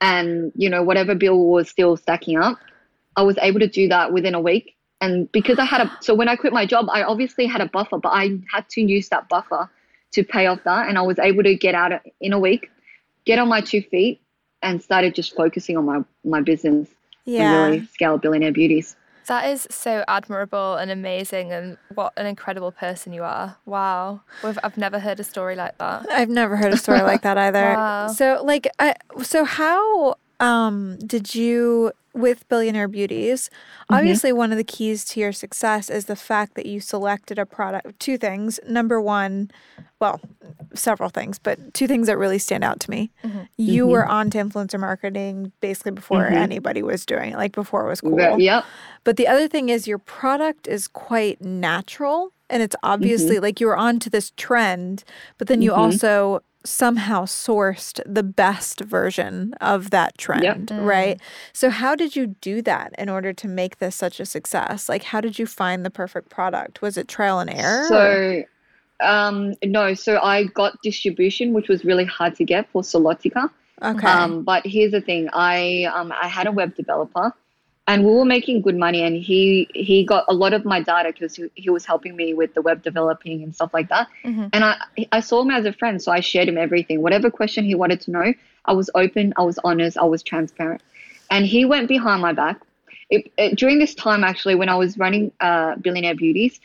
[0.00, 2.58] and you know whatever bill was still stacking up
[3.16, 6.14] i was able to do that within a week and because i had a so
[6.14, 9.08] when i quit my job i obviously had a buffer but i had to use
[9.08, 9.68] that buffer
[10.12, 12.70] to pay off that and i was able to get out in a week
[13.24, 14.20] get on my two feet
[14.64, 16.88] and started just focusing on my my business
[17.24, 17.64] yeah.
[17.64, 18.96] and really scale billionaire beauties
[19.26, 23.56] That is so admirable and amazing, and what an incredible person you are.
[23.64, 24.20] Wow.
[24.42, 26.06] We've, I've never heard a story like that.
[26.10, 27.64] I've never heard a story like that either.
[27.74, 28.08] Wow.
[28.08, 33.94] So like I so how um did you with Billionaire Beauties, Mm-hmm.
[33.96, 37.44] obviously one of the keys to your success is the fact that you selected a
[37.44, 38.58] product two things.
[38.68, 39.50] Number one,
[40.00, 40.20] well,
[40.74, 43.10] several things, but two things that really stand out to me.
[43.24, 43.42] Mm-hmm.
[43.58, 47.88] You were on to influencer marketing basically before anybody was doing it, like before it
[47.88, 48.16] was cool.
[48.16, 48.64] Ve- yep
[49.02, 53.66] But the other thing is your product is quite natural and it's obviously like you
[53.66, 55.04] were on to this trend,
[55.38, 61.20] but then you also somehow sourced the best version of that trend, right?
[61.52, 64.88] So how did you do that in order to make this such a success?
[64.88, 66.80] Like how did you find the perfect product?
[66.82, 67.84] Was it trial and error?
[67.84, 68.44] or- So,
[69.06, 73.50] um, no, so I got distribution, which was really hard to get for Solotica.
[73.82, 74.06] okay.
[74.06, 77.32] Um, but here's the thing: I um, I had a web developer,
[77.86, 81.10] and we were making good money, and he he got a lot of my data
[81.12, 84.08] because he, he was helping me with the web developing and stuff like that.
[84.24, 84.48] Mhm.
[84.52, 84.76] And I
[85.12, 87.02] I saw him as a friend, so I shared him everything.
[87.02, 88.32] Whatever question he wanted to know,
[88.64, 90.82] I was open, I was honest, I was transparent,
[91.30, 92.60] and he went behind my back.
[93.10, 96.58] It, it, during this time, actually, when I was running uh, Billionaire Beauties,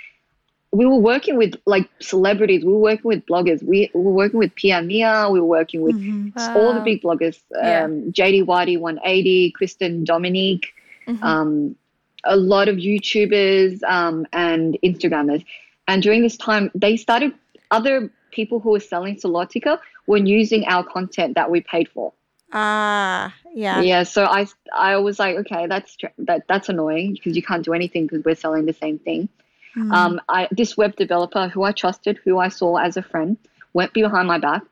[0.71, 2.63] we were working with like celebrities.
[2.63, 3.61] We were working with bloggers.
[3.63, 5.27] We, we were working with Pia Mia.
[5.31, 6.55] We were working with Mhm.
[6.55, 7.39] all the big bloggers.
[7.51, 7.85] Yeah.
[7.85, 10.67] Um, JD Whitey 180, Christen Dominique,
[11.09, 11.23] Mhm.
[11.23, 11.75] um,
[12.23, 15.43] a lot of YouTubers um, and Instagrammers.
[15.87, 17.33] And during this time, they started
[17.71, 22.13] other people who were selling Solotica were using our content that we paid for.
[22.51, 23.81] Ah, yeah.
[23.81, 27.73] Yeah, so I I was like, okay, that's that that's annoying because you can't do
[27.73, 29.29] anything because we're selling the same thing.
[29.77, 29.93] Mm.
[29.93, 33.37] Um, I this web developer who I trusted, who I saw as a friend,
[33.73, 34.63] went behind my back,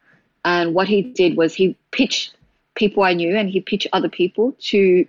[0.43, 2.36] and what he did was he pitched
[2.73, 5.06] people I knew and he pitched other people to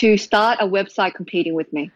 [0.00, 1.90] to start a website competing with me.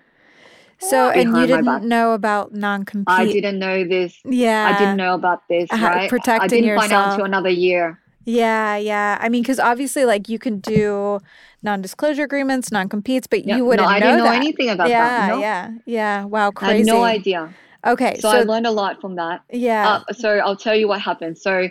[0.79, 3.07] So and you didn't know about non-compete.
[3.09, 4.19] I didn't know this.
[4.25, 4.67] Yeah.
[4.75, 5.71] I didn't know about this.
[5.73, 6.03] Uh, Right?
[6.03, 7.13] I protecting didn't find out yourself.
[7.15, 8.01] until another year.
[8.25, 9.19] Yeah, yeah.
[9.21, 11.21] I mean, because obviously, like you can do
[11.63, 14.35] non-disclosure agreements, non-competes, but Yeah, you wouldn't no, I know didn't know that.
[14.37, 15.29] anything about yeah, that.
[15.35, 15.41] No.
[15.41, 16.25] yeah, yeah.
[16.25, 16.79] Wow, I crazy.
[16.79, 17.55] had no idea.
[17.85, 19.43] Okay, So, so, I learned a lot from that.
[19.53, 21.37] yeah, Uh, so I'll tell you what happened.
[21.39, 21.69] So,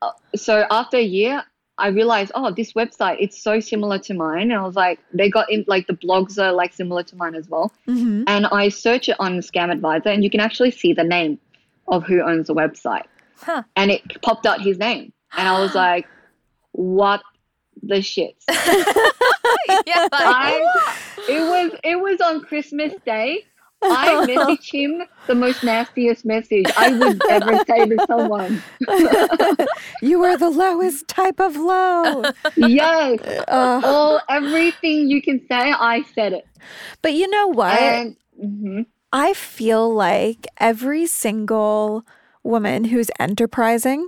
[0.00, 1.42] uh, so after a year,
[1.80, 5.28] I realized, oh, this website it's so similar to mine, and I was like, they
[5.30, 7.72] got in like the blogs are like similar to mine as well.
[7.86, 11.38] hmm And I search it on Scam Advisor, and you can actually see the name
[11.88, 13.06] of who owns the website,
[13.40, 13.62] Huh.
[13.76, 16.06] and it popped out his name, and I was like,
[16.72, 17.22] what
[17.82, 18.36] the shit?
[18.48, 20.60] yeah, like, I,
[21.28, 23.44] it was it was on Christmas Day.
[23.88, 28.62] I message him the most nastiest message I would ever say to someone.
[30.02, 32.30] you are the lowest type of low.
[32.56, 36.46] Yes, Uh, all everything you can say, I said it.
[37.02, 37.72] but you know what?
[37.78, 38.86] And mhm.
[39.12, 42.04] I feel like every single
[42.42, 44.06] woman who's enterprising,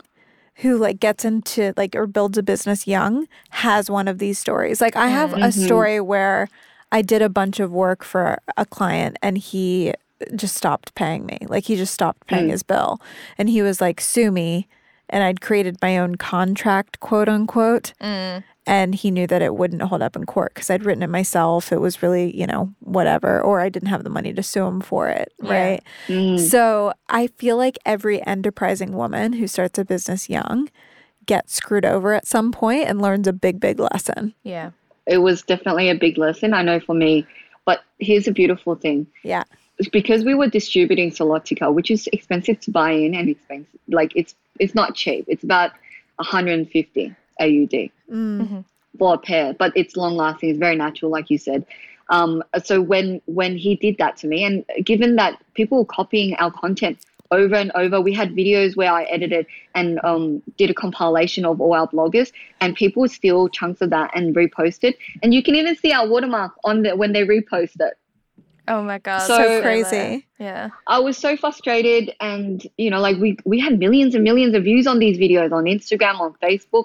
[0.57, 4.81] who like gets into like or builds a business young, has one of these stories.
[4.81, 5.53] Like I have a Mhm.
[5.53, 6.49] story where
[6.93, 9.95] I did a bunch of work for a client and he
[10.37, 11.39] just stopped paying me.
[11.49, 12.53] Like he just stopped paying mm.
[12.53, 13.01] his bill.
[13.39, 14.69] And he was like, sue me.
[15.09, 17.93] And I'd created my own contract, quote unquote.
[18.01, 18.45] Mm.
[18.67, 21.73] And he knew that it wouldn't hold up in court because I'd written it myself.
[21.73, 23.41] It was really, you know, whatever.
[23.41, 25.33] Or I didn't have the money to sue him for it.
[25.43, 25.51] Yeah.
[25.51, 25.83] Right.
[26.07, 26.39] Mm.
[26.39, 30.69] So I feel like every enterprising woman who starts a business young
[31.27, 34.35] gets screwed over at some point and learns a big, big lesson.
[34.43, 34.71] Yeah.
[35.07, 36.55] It was definitely a big lesson.
[36.55, 37.27] I know for me,
[37.65, 39.07] but here's a beautiful thing.
[39.23, 39.45] Yeah.
[39.91, 44.35] Because we were distributing Solotica, which is expensive to buy in and expensive, like it's
[44.61, 45.25] it's not cheap.
[45.29, 45.73] It's about
[46.17, 47.91] 150 AUD mm.
[48.11, 48.61] mm-hmm.
[48.99, 50.51] for a pair, but it's long lasting.
[50.51, 51.67] It's very natural, like you said.
[52.11, 56.35] Um, so when when he did that to me, and given that people were copying
[56.37, 56.99] our content
[57.33, 58.01] over and over.
[58.01, 62.31] We had videos where I edited and um, did a compilation of all our bloggers,
[62.61, 64.97] and people would steal chunks of that and repost it.
[65.23, 67.95] And you can even see our watermark on the when they repost it.
[68.68, 70.25] Oh my god, so, so crazy!
[70.38, 74.55] Yeah, I was so frustrated, and you know, like we we had millions and millions
[74.55, 76.85] of views on these videos on Instagram, on Facebook,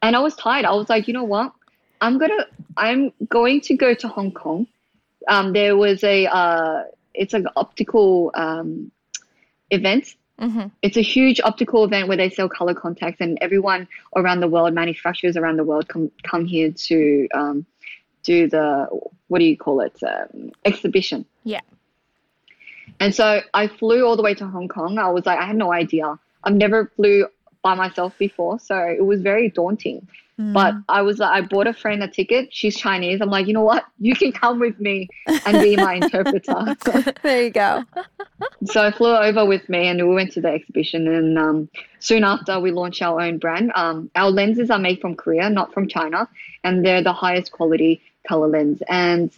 [0.00, 0.64] and I was tired.
[0.64, 1.52] I was like, you know what?
[2.00, 4.66] I'm gonna I'm going to go to Hong Kong.
[5.26, 8.90] Um, there was a uh, it's an optical um,
[9.70, 10.16] event.
[10.40, 10.68] Mm-hmm.
[10.82, 14.72] It's a huge optical event where they sell color contacts, and everyone around the world,
[14.72, 17.66] manufacturers around the world, come come here to um,
[18.22, 18.86] do the
[19.26, 21.24] what do you call it um, exhibition.
[21.44, 21.60] Yeah.
[23.00, 24.98] And so I flew all the way to Hong Kong.
[24.98, 26.18] I was like, I had no idea.
[26.42, 27.26] I've never flew
[27.68, 30.08] by myself before, so it was very daunting.
[30.40, 30.54] Mm.
[30.54, 32.48] But I was like, I bought a friend a ticket.
[32.50, 33.20] She's Chinese.
[33.20, 33.84] I'm like, you know what?
[33.98, 35.08] You can come with me
[35.44, 36.76] and be my interpreter.
[37.22, 37.84] there you go.
[38.64, 41.06] So I flew over with me, and we went to the exhibition.
[41.06, 41.68] And um,
[42.00, 43.70] soon after, we launched our own brand.
[43.74, 46.28] Um, our lenses are made from Korea, not from China,
[46.64, 48.82] and they're the highest quality color lens.
[48.88, 49.30] And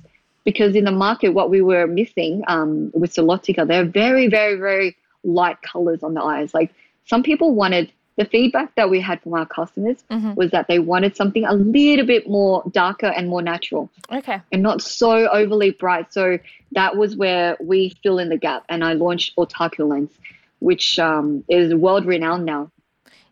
[0.44, 4.96] because in the market, what we were missing um, with Solotica, they're very, very, very
[5.22, 6.54] light colors on the eyes.
[6.54, 6.72] Like
[7.04, 10.34] some people wanted the feedback that we had from our customers mm-hmm.
[10.34, 13.88] was that they wanted something a little bit more darker and more natural.
[14.12, 14.42] Okay.
[14.52, 16.12] And not so overly bright.
[16.12, 16.38] So
[16.72, 18.64] that was where we fill in the gap.
[18.68, 20.10] And I launched Otaku Lens,
[20.58, 22.70] which um, is world renowned now.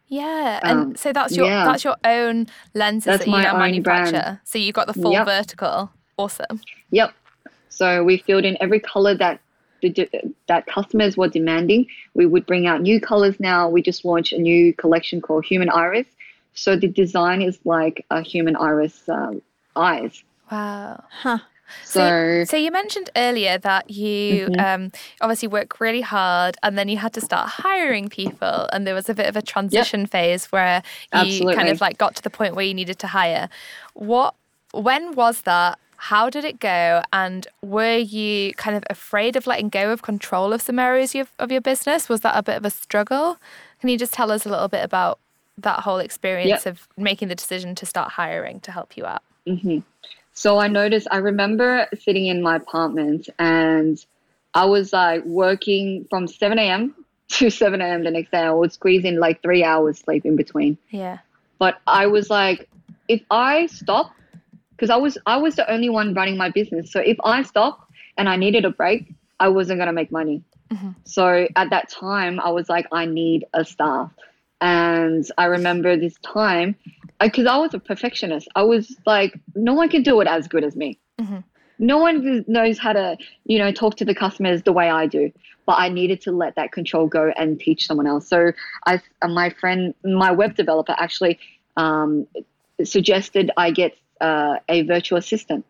[0.07, 1.66] Yeah, and um, so that's your yeah.
[1.66, 4.11] that's your own lenses that's that you now manufacture.
[4.11, 4.38] Brand.
[4.44, 5.27] So you've got the full yep.
[5.27, 5.92] vertical.
[6.16, 6.62] Awesome.
[6.92, 7.12] Yep.
[7.68, 9.38] So we filled in every color that
[10.46, 11.86] that customers were demanding.
[12.14, 13.68] We would bring out new colors now.
[13.68, 16.06] We just launched a new collection called Human Iris.
[16.54, 19.42] So the design is like a human iris um,
[19.76, 20.22] eyes.
[20.50, 21.04] Wow.
[21.10, 21.38] Huh.
[21.84, 24.60] So, so, you mentioned earlier that you mm-hmm.
[24.84, 28.94] um, obviously work really hard, and then you had to start hiring people, and there
[28.94, 30.10] was a bit of a transition yep.
[30.10, 31.54] phase where you Absolutely.
[31.54, 33.48] kind of like got to the point where you needed to hire.
[33.94, 34.34] What?
[34.72, 35.78] When was that?
[36.00, 37.02] How did it go?
[37.12, 41.32] And were you kind of afraid of letting go of control of some areas of,
[41.40, 42.08] of your business?
[42.08, 43.37] Was that a bit of a struggle?
[43.80, 45.18] Can you just tell us a little bit about
[45.58, 46.66] that whole experience yep.
[46.66, 49.24] of making the decision to start hiring to help you out?
[49.46, 49.80] Mm-hmm.
[50.34, 54.04] So I noticed, I remember sitting in my apartment and
[54.54, 56.94] I was like working from 7 a.m.
[57.30, 58.04] to 7 a.m.
[58.04, 58.38] the next day.
[58.38, 60.78] I would squeeze in like three hours sleep in between.
[60.90, 61.18] Yeah.
[61.58, 62.68] But I was like,
[63.08, 64.12] if I stop
[64.78, 66.92] because I was I was the only one running my business.
[66.92, 70.42] So if I stopped and I needed a break, I wasn't gonna make money.
[70.70, 70.90] Mm-hmm.
[71.04, 74.12] So at that time, I was like, I need a staff.
[74.60, 76.76] And I remember this time,
[77.20, 78.48] because I, I, was a perfectionist.
[78.54, 80.98] I was like, no one can do it as good as me.
[81.20, 81.38] Mm-hmm.
[81.78, 85.32] No one knows how to, you know, talk to the customers the way I do.
[85.64, 88.26] But I needed to let that control go and teach someone else.
[88.28, 88.52] So
[88.86, 91.38] I, my friend, my web developer actually
[91.76, 92.26] um,
[92.82, 95.66] suggested I get uh, a virtual assistant,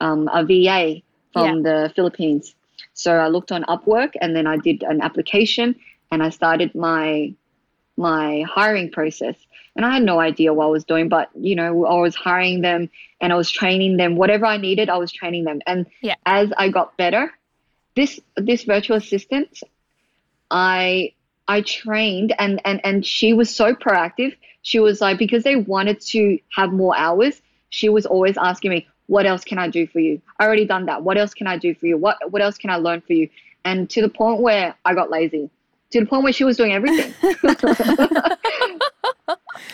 [0.00, 1.62] um, a VA from yeah.
[1.62, 2.54] the Philippines.
[2.94, 5.76] So I looked on Upwork and then I did an application
[6.10, 7.34] and I started my
[7.96, 9.36] my hiring process.
[9.76, 12.60] And I had no idea what I was doing, but you know, I was hiring
[12.60, 12.88] them
[13.20, 14.14] and I was training them.
[14.16, 15.60] Whatever I needed, I was training them.
[15.66, 16.14] And yeah.
[16.26, 17.32] as I got better,
[17.96, 19.60] this this virtual assistant,
[20.50, 21.12] I
[21.48, 24.36] I trained and and and she was so proactive.
[24.62, 27.42] She was like because they wanted to have more hours,
[27.74, 30.22] she was always asking me, what else can I do for you?
[30.38, 31.02] I already done that.
[31.02, 31.96] What else can I do for you?
[31.96, 33.28] What what else can I learn for you?
[33.64, 35.50] And to the point where I got lazy.
[35.90, 37.12] To the point where she was doing everything.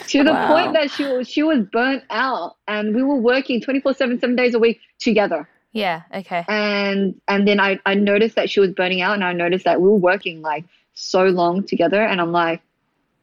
[0.08, 0.48] to the wow.
[0.48, 4.54] point that she was she was burnt out and we were working 24/7 7 days
[4.54, 5.48] a week together.
[5.72, 6.44] Yeah, okay.
[6.48, 9.80] And and then I I noticed that she was burning out and I noticed that
[9.80, 12.62] we were working like so long together and I'm like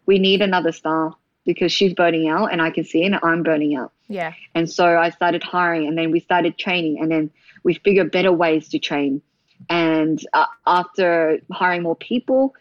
[0.06, 3.44] we need another star because she's burning out and I can see it and I'm
[3.44, 3.92] burning out.
[4.08, 4.34] Yeah.
[4.56, 7.32] And so I started hiring and then we started training and then
[7.64, 9.22] we figured better ways to train.
[9.70, 12.54] And uh, after hiring more people,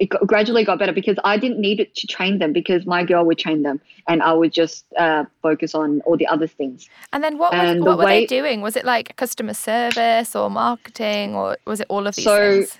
[0.00, 3.24] it gradually got better because I didn't need it to train them because my girl
[3.24, 6.88] would train them and I would just uh, focus on all the other things.
[7.12, 8.60] And then what, was, what the were way, they doing?
[8.60, 12.78] Was it like customer service or marketing or was it all of these so, things?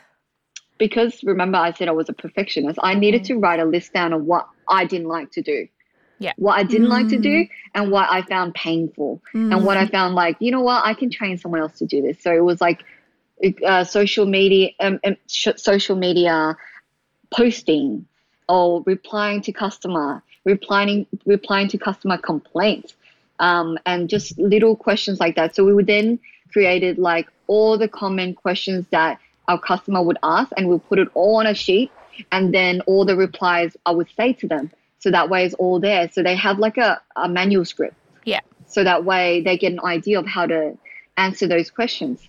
[0.78, 3.26] Because remember, I said I was a perfectionist, I needed mm.
[3.28, 5.68] to write a list down of what I didn't like to do.
[6.22, 6.32] Yeah.
[6.36, 6.90] What I didn't mm.
[6.90, 7.48] like to do mm.
[7.74, 9.52] and what I found painful mm.
[9.52, 9.90] and what I mm.
[9.90, 12.22] found like, you know what, I can train someone else to do this.
[12.22, 12.84] So it was like
[13.66, 16.56] uh, social media, um, um, sh- social media
[17.34, 18.06] posting
[18.48, 22.94] or replying to customer, replying replying to customer complaints,
[23.40, 25.56] um, and just little questions like that.
[25.56, 26.20] So we would then
[26.52, 31.08] created like all the common questions that our customer would ask, and we'll put it
[31.14, 31.90] all on a sheet,
[32.30, 34.70] and then all the replies I would say to them.
[35.02, 36.08] So that way it's all there.
[36.10, 37.96] So they have like a, a manual script.
[38.24, 38.40] Yeah.
[38.66, 40.78] So that way they get an idea of how to
[41.16, 42.28] answer those questions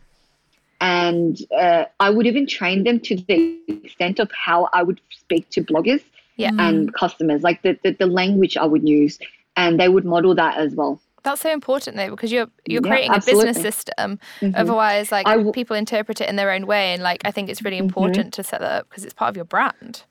[0.83, 5.49] and uh, I would even train them to the extent of how I would speak
[5.51, 6.03] to bloggers
[6.35, 6.49] yeah.
[6.59, 6.93] and mm.
[6.93, 9.17] customers, like the, the, the language I would use,
[9.55, 10.99] and they would model that as well.
[11.23, 14.19] That's so important though because you're you're creating a business system.
[14.41, 14.55] Mm-hmm.
[14.55, 17.61] Otherwise, like w- people interpret it in their own way, and like I think it's
[17.61, 17.85] really mm-hmm.
[17.85, 18.41] important mm-hmm.
[18.41, 20.03] to set that up because it's part of your brand.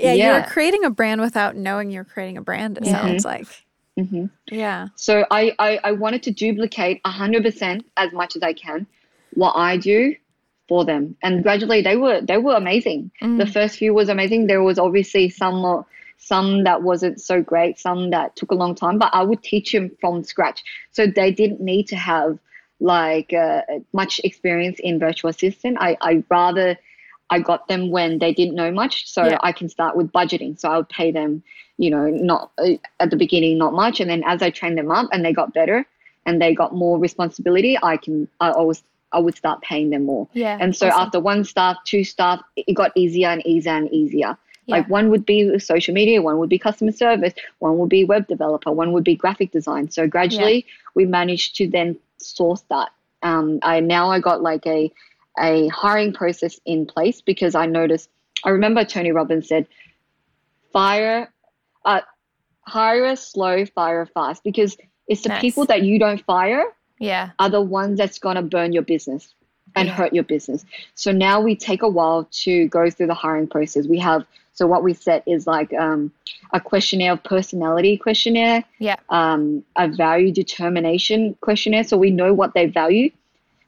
[0.00, 2.78] Yeah, yeah, you're creating a brand without knowing you're creating a brand.
[2.78, 2.92] It mm-hmm.
[2.92, 3.46] sounds like.
[3.98, 4.26] Mm-hmm.
[4.50, 4.88] Yeah.
[4.96, 8.86] So I, I I wanted to duplicate hundred percent as much as I can
[9.34, 10.14] what I do
[10.68, 11.16] for them.
[11.22, 13.10] And gradually they were they were amazing.
[13.22, 13.38] Mm.
[13.38, 14.46] The first few was amazing.
[14.46, 15.84] There was obviously some
[16.16, 19.72] some that wasn't so great, some that took a long time, but I would teach
[19.72, 20.62] them from scratch.
[20.92, 22.38] So they didn't need to have
[22.78, 25.76] like uh, much experience in virtual assistant.
[25.80, 26.78] I I rather
[27.30, 29.38] I got them when they didn't know much, so yeah.
[29.42, 30.58] I can start with budgeting.
[30.58, 31.42] So I would pay them,
[31.78, 34.90] you know, not uh, at the beginning, not much, and then as I trained them
[34.90, 35.86] up and they got better
[36.26, 40.28] and they got more responsibility, I can I always I would start paying them more.
[40.32, 40.58] Yeah.
[40.60, 41.00] And so awesome.
[41.00, 44.36] after one staff, two staff, it got easier and easier and easier.
[44.66, 44.76] Yeah.
[44.76, 48.28] Like one would be social media, one would be customer service, one would be web
[48.28, 49.90] developer, one would be graphic design.
[49.90, 50.72] So gradually yeah.
[50.94, 52.90] we managed to then source that.
[53.22, 54.92] Um, I now I got like a
[55.40, 58.08] a hiring process in place because I noticed
[58.44, 59.66] I remember Tony Robbins said,
[60.72, 61.32] fire
[61.84, 62.00] uh
[62.62, 64.76] hire slow, fire fast because
[65.08, 65.40] it's the nice.
[65.40, 66.64] people that you don't fire
[66.98, 67.30] yeah.
[67.38, 69.34] are the ones that's going to burn your business
[69.74, 69.94] and yeah.
[69.94, 70.64] hurt your business.
[70.94, 73.86] So now we take a while to go through the hiring process.
[73.86, 76.12] We have so what we set is like um,
[76.52, 78.96] a questionnaire of personality questionnaire yeah.
[79.08, 83.10] um, a value determination questionnaire so we know what they value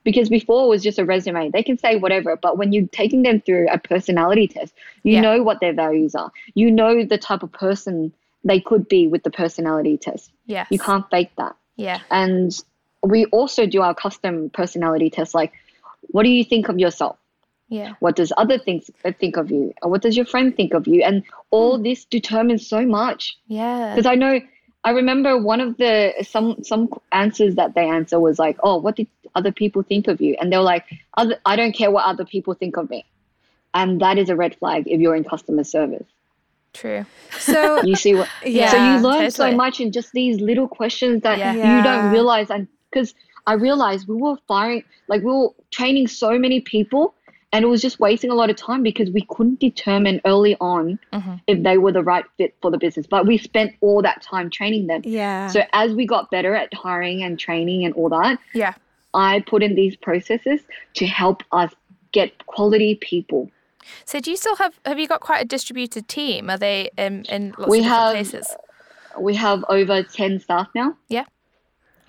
[0.04, 1.50] because before it was just a resume.
[1.50, 5.20] They can say whatever but when you're taking them through a personality test you yeah.
[5.20, 6.32] know what their values are.
[6.54, 8.12] You know the type of person
[8.44, 10.30] they could be with the personality test.
[10.46, 11.56] Yeah you can't fake that.
[11.76, 12.00] Yeah.
[12.10, 12.56] And
[13.02, 15.52] we also do our custom personality test like
[16.08, 17.16] what do you think of yourself?
[17.68, 17.94] Yeah.
[18.00, 19.72] What does other things think of you?
[19.80, 21.02] Or what does your friend think of you?
[21.02, 21.84] And all mm.
[21.84, 23.38] this determines so much.
[23.46, 23.94] Yeah.
[23.94, 24.40] Because i know
[24.84, 28.96] i remember one of the some some answers that they answer was like oh what
[28.96, 30.84] did other people think of you and they're like
[31.16, 33.04] other, i don't care what other people think of me
[33.74, 36.06] and that is a red flag if you're in customer service
[36.74, 37.04] True.
[37.38, 38.28] So you see what?
[38.46, 38.70] yeah.
[38.70, 39.30] So you learn totally.
[39.30, 41.52] so much in just these little questions that yeah.
[41.52, 43.14] you don't realize, and because
[43.46, 47.14] I realized we were firing, like we were training so many people
[47.52, 50.98] and it was just wasting a lot of time because we couldn't determine early on
[51.12, 51.34] mm-hmm.
[51.46, 53.06] if they were the right fit for the business.
[53.06, 55.02] But we spent all that time training them.
[55.04, 55.48] Yeah.
[55.48, 58.72] So as we got better at hiring and training and all that, yeah,
[59.14, 60.60] I put in these processes
[60.94, 61.72] to help us
[62.12, 63.50] get quality people.
[64.04, 66.50] So do you still have have you got quite a distributed team?
[66.50, 68.46] Are they in, in lots we of have, places?
[69.18, 70.96] We have over ten staff now.
[71.08, 71.24] Yeah.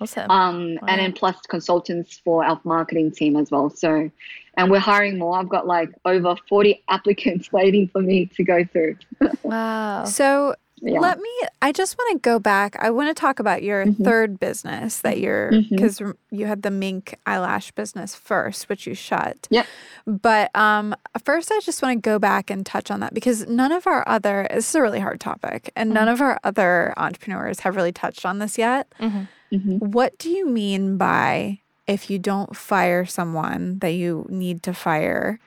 [0.00, 0.30] Awesome.
[0.30, 0.88] Um, wow.
[0.88, 3.70] And then plus consultants for our marketing team as well.
[3.70, 4.10] So,
[4.56, 5.38] and we're hiring more.
[5.38, 8.96] I've got like over 40 applicants waiting for me to go through.
[9.42, 10.04] wow.
[10.04, 10.56] So,
[10.92, 11.00] yeah.
[11.00, 11.30] let me,
[11.62, 12.76] I just want to go back.
[12.78, 14.04] I want to talk about your mm-hmm.
[14.04, 16.36] third business that you're, because mm-hmm.
[16.36, 19.48] you had the mink eyelash business first, which you shut.
[19.50, 19.64] Yeah.
[20.06, 23.72] But um, first, I just want to go back and touch on that because none
[23.72, 25.94] of our other, this is a really hard topic, and mm-hmm.
[25.94, 28.92] none of our other entrepreneurs have really touched on this yet.
[29.00, 29.22] Mm-hmm.
[29.52, 29.90] Mm-hmm.
[29.90, 35.38] What do you mean by if you don't fire someone that you need to fire,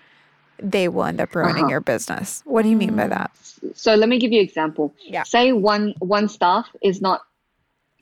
[0.60, 1.72] they will end up ruining uh-huh.
[1.72, 2.41] your business?
[2.45, 3.32] What do you mean by that?
[3.74, 4.93] So let me give you an example.
[5.01, 5.24] Yeah.
[5.24, 7.22] Say one one staff is not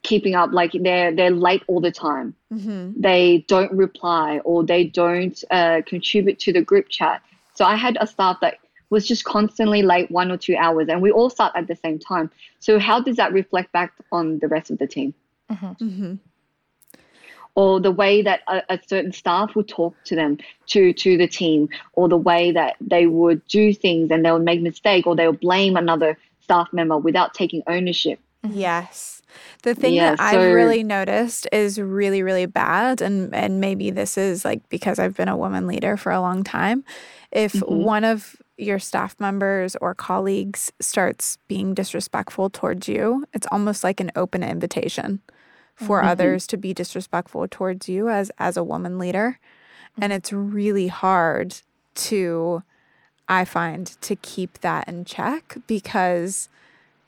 [0.03, 2.35] keeping up, like they're they're late all the time.
[2.53, 3.01] Mm-hmm.
[3.01, 7.21] They don't reply or they don't uh, contribute to the group chat.
[7.55, 11.01] So I had a staff that was just constantly late one or two hours, and
[11.01, 12.29] we all start at the same time.
[12.59, 15.13] So how does that reflect back on the rest of the team?
[15.51, 15.85] Mm-hmm.
[15.85, 16.13] Mm-hmm.
[17.55, 20.37] Or the way that a, a, certain staff would talk to them
[20.67, 24.43] to to the team or the way that they would do things and they would
[24.43, 29.15] make mistake or they would blame another staff member without taking ownership yes
[29.63, 33.89] the thing yeah, that so, I've really noticed is really, really bad, and and maybe
[33.89, 36.83] this is like because I've been a woman leader for a long time.
[37.31, 37.83] If mm-hmm.
[37.83, 43.99] one of your staff members or colleagues starts being disrespectful towards you, it's almost like
[43.99, 45.21] an open invitation
[45.75, 46.09] for mm-hmm.
[46.09, 49.39] others to be disrespectful towards you as as a woman leader.
[49.99, 51.55] And it's really hard
[51.95, 52.63] to
[53.27, 56.49] I find to keep that in check because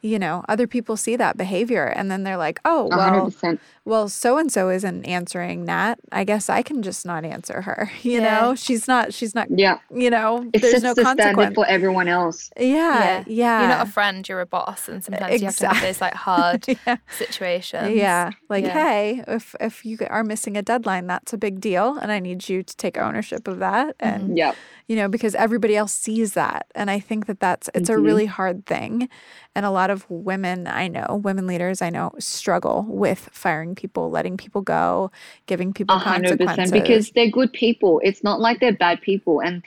[0.02, 3.60] you know, other people see that behavior and then they're like, oh, well, 100%.
[3.88, 5.98] Well, so and so isn't answering that.
[6.12, 7.92] I guess I can just not answer her.
[8.08, 8.40] You yeah.
[8.40, 9.80] know, she's not, she's not, yeah.
[9.94, 12.50] you know, it's there's no the consequence for everyone else.
[12.58, 13.60] Yeah, yeah, yeah.
[13.60, 14.88] You're not a friend, you're a boss.
[14.88, 15.42] And sometimes exactly.
[15.42, 16.98] you have to have those like hard yeah.
[17.10, 17.96] situations.
[17.96, 18.32] Yeah.
[18.50, 21.98] Like, hey, if, if you are missing a deadline, that's a big deal.
[21.98, 23.96] And I need you to take ownership of that.
[24.00, 24.38] And, mm-hmm.
[24.38, 24.54] yeah
[24.88, 26.68] you know, because everybody else sees that.
[26.74, 28.00] And I think that that's, it's mm-hmm.
[28.00, 29.10] a really hard thing.
[29.54, 34.12] And a lot of women I know, women leaders I know, struggle with firing people,
[34.12, 35.12] letting people go,
[35.46, 36.72] giving people 100%, consequences.
[36.72, 38.02] Because they're good people.
[38.04, 39.42] It's not like they're bad people.
[39.42, 39.64] And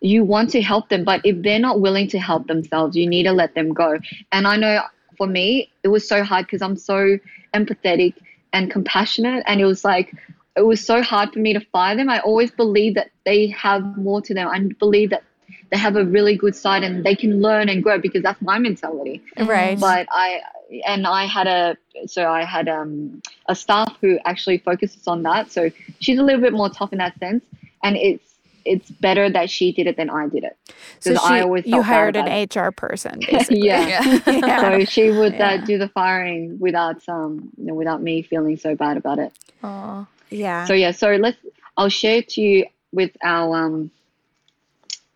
[0.00, 3.22] you want to help them, but if they're not willing to help themselves, you need
[3.22, 3.98] to let them go.
[4.32, 4.82] And I know
[5.16, 7.18] for me, it was so hard because I'm so
[7.54, 8.12] empathetic
[8.52, 9.42] and compassionate.
[9.46, 10.14] And it was like,
[10.56, 12.10] it was so hard for me to fire them.
[12.10, 14.46] I always believe that they have more to them.
[14.48, 15.22] I believe that
[15.70, 18.58] they have a really good side and they can learn and grow because that's my
[18.58, 19.22] mentality.
[19.38, 19.80] Right.
[19.80, 20.40] But I
[20.86, 25.50] and I had a so I had um a staff who actually focuses on that.
[25.50, 27.44] So she's a little bit more tough in that sense.
[27.82, 28.34] And it's
[28.64, 30.56] it's better that she did it than I did it.
[31.00, 32.56] So she, I always you hired an it.
[32.56, 33.66] HR person, basically.
[33.66, 34.20] yeah.
[34.26, 34.78] yeah.
[34.78, 35.54] So she would uh, yeah.
[35.54, 39.32] uh, do the firing without um you know, without me feeling so bad about it.
[39.62, 40.06] Oh.
[40.30, 40.64] Yeah.
[40.64, 41.38] So yeah, so let's
[41.76, 43.90] I'll share to you with our um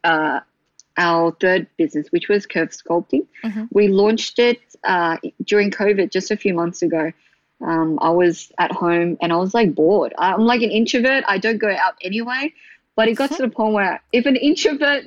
[0.04, 0.40] uh
[0.98, 3.26] our third business, which was Curve Sculpting.
[3.42, 3.64] Mm-hmm.
[3.70, 7.12] We launched it uh, during COVID just a few months ago.
[7.66, 10.12] Um, I was at home and I was like bored.
[10.18, 11.24] I'm like an introvert.
[11.26, 12.52] I don't go out anyway.
[12.94, 15.04] But it got to the point where if an introvert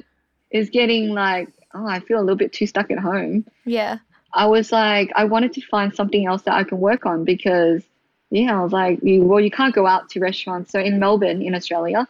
[0.50, 3.46] is getting like, oh, I feel a little bit too stuck at home.
[3.66, 3.98] Yeah.
[4.34, 7.84] I was like, I wanted to find something else that I can work on because
[8.30, 10.72] yeah, I was like, you, well, you can't go out to restaurants.
[10.72, 12.08] So in Melbourne, in Australia,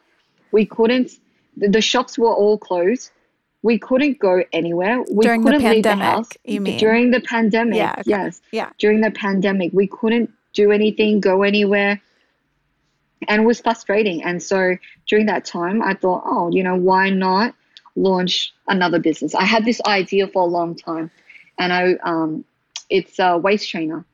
[0.51, 1.13] we couldn't,
[1.57, 3.09] the shops were all closed.
[3.63, 5.03] We couldn't go anywhere.
[5.11, 6.29] We during couldn't the pandemic, leave the house.
[6.43, 7.77] You mean during the pandemic?
[7.77, 7.95] Yeah.
[7.99, 8.03] Okay.
[8.05, 8.41] Yes.
[8.51, 8.69] Yeah.
[8.79, 12.01] During the pandemic, we couldn't do anything, go anywhere,
[13.27, 14.23] and it was frustrating.
[14.23, 17.53] And so during that time, I thought, oh, you know, why not
[17.95, 19.35] launch another business?
[19.35, 21.11] I had this idea for a long time,
[21.57, 22.45] and I um,
[22.89, 24.05] it's a waist trainer.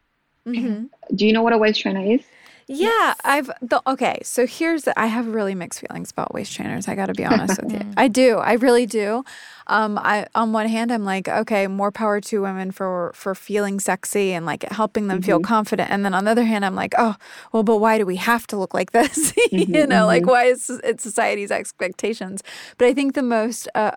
[0.46, 0.86] Mm-hmm.
[1.16, 2.22] Do you know what a waist trainer is?
[2.68, 3.18] Yeah, yes.
[3.24, 4.20] I've the okay.
[4.24, 6.90] So here's the, I have really mixed feelings about waist trainers.
[6.90, 7.82] I got to be honest with you.
[7.96, 8.38] I do.
[8.38, 9.24] I really do.
[9.68, 13.80] Um, I on one hand, I'm like, okay, more power to women for for feeling
[13.80, 15.26] sexy and like helping them mm-hmm.
[15.26, 15.90] feel confident.
[15.92, 17.16] And then on the other hand, I'm like, oh,
[17.54, 19.32] well, but why do we have to look like this?
[19.32, 20.08] mm-hmm, you know, mm-hmm.
[20.08, 22.44] like why is it society's expectations?
[22.78, 23.92] But I think the most uh,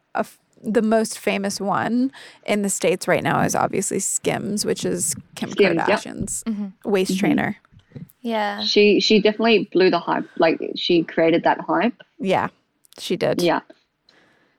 [0.62, 2.12] the most famous one
[2.44, 6.54] in the states right now is obviously Skims, which is Kim Skims, Kardashian's yep.
[6.54, 6.90] Mm-hmm.
[6.90, 7.18] waist mm-hmm.
[7.18, 7.56] trainer.
[8.20, 8.62] Yeah.
[8.62, 10.28] She she definitely blew the hype.
[10.36, 11.94] Like she created that hype.
[12.18, 12.48] Yeah,
[12.98, 13.42] she did.
[13.42, 13.60] Yeah.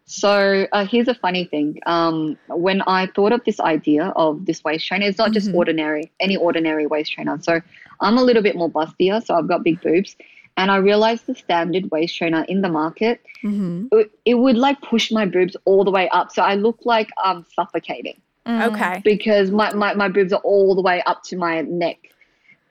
[0.06, 1.80] So uh, here's a funny thing.
[1.86, 5.34] Um, when I thought of this idea of this waist trainer, it's not mm-hmm.
[5.36, 7.40] just ordinary, any ordinary waist trainer.
[7.42, 7.62] So
[8.02, 10.18] I'm a little bit more bustier, so I've got big boobs
[10.58, 13.88] and I realized the standard waist trainer in the market, mm-hmm.
[13.92, 16.32] it, it, would like push my boobs all the way up.
[16.32, 18.20] So I look like I'm suffocating.
[18.46, 18.72] Mm.
[18.72, 19.02] Okay.
[19.04, 21.98] Because my, my, my boobs are all the way up to my neck.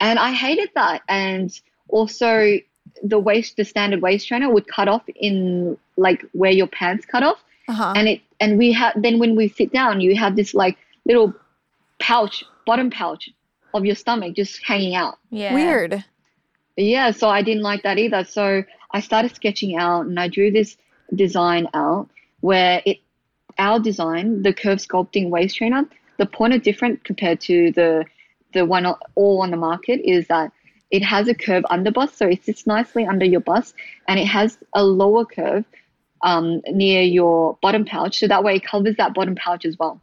[0.01, 1.03] And I hated that.
[1.07, 1.49] And
[1.87, 2.57] also
[3.03, 7.23] the waist, the standard waist trainer would cut off in like where your pants cut
[7.23, 7.41] off.
[7.69, 7.93] Uh-huh.
[7.95, 11.33] And it, and we have, then when we sit down, you have this like little
[11.99, 13.29] pouch, bottom pouch
[13.73, 15.17] of your stomach just hanging out.
[15.29, 15.53] Yeah.
[15.53, 16.03] Weird
[16.77, 18.23] yeah, so I didn't like that either.
[18.23, 20.77] So I started sketching out and I drew this
[21.13, 22.09] design out
[22.41, 22.99] where it
[23.57, 25.85] our design, the curve sculpting waist trainer,
[26.17, 28.05] the point of different compared to the
[28.53, 28.85] the one
[29.15, 30.51] all on the market is that
[30.89, 33.73] it has a curve under bust, so it sits nicely under your bust,
[34.07, 35.65] and it has a lower curve
[36.21, 40.01] um, near your bottom pouch, so that way it covers that bottom pouch as well.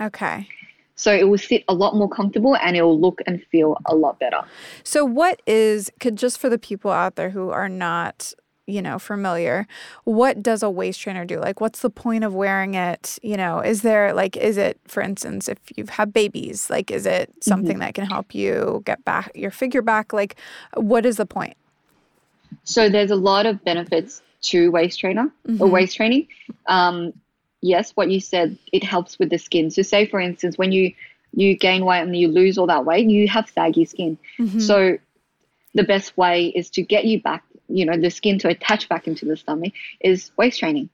[0.00, 0.48] Okay.
[0.96, 3.94] So it will sit a lot more comfortable and it will look and feel a
[3.94, 4.42] lot better.
[4.84, 8.32] So what is could just for the people out there who are not
[8.66, 9.66] you know familiar
[10.04, 13.60] what does a waist trainer do like what's the point of wearing it you know
[13.60, 17.72] is there like is it for instance if you've had babies like is it something
[17.72, 17.80] mm-hmm.
[17.80, 20.36] that can help you get back your figure back like
[20.74, 21.56] what is the point
[22.62, 25.60] So there's a lot of benefits to waist trainer mm-hmm.
[25.60, 26.28] or waist training.
[26.66, 27.12] Um,
[27.60, 29.70] yes, what you said, it helps with the skin.
[29.70, 30.94] So say for instance, when you
[31.32, 34.16] you gain weight and you lose all that weight, you have saggy skin.
[34.38, 34.60] Mm-hmm.
[34.60, 34.98] So
[35.74, 39.06] the best way is to get you back, you know, the skin to attach back
[39.06, 40.88] into the stomach is waist training.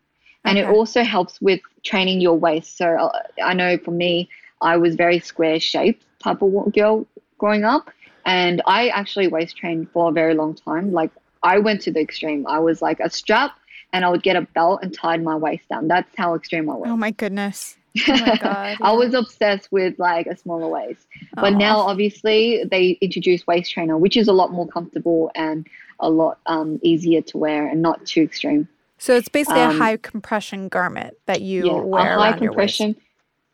[0.44, 0.66] And okay.
[0.66, 2.78] it also helps with training your waist.
[2.78, 4.28] So uh, I know for me,
[4.60, 7.06] I was very square shaped type of girl
[7.38, 7.90] growing up.
[8.24, 10.92] And I actually waist trained for a very long time.
[10.92, 11.10] Like
[11.42, 12.46] I went to the extreme.
[12.46, 13.52] I was like a strap
[13.92, 15.88] and I would get a belt and tied my waist down.
[15.88, 16.88] That's how extreme I was.
[16.88, 17.76] Oh my goodness.
[18.06, 18.86] Oh my God, yeah.
[18.86, 21.08] I was obsessed with like a smaller waist.
[21.34, 25.66] But now obviously they introduce waist trainer, which is a lot more comfortable and
[26.00, 28.68] a lot um, easier to wear and not too extreme.
[28.98, 32.16] So it's basically um, a high compression garment that you yeah, wear.
[32.16, 32.96] A high compression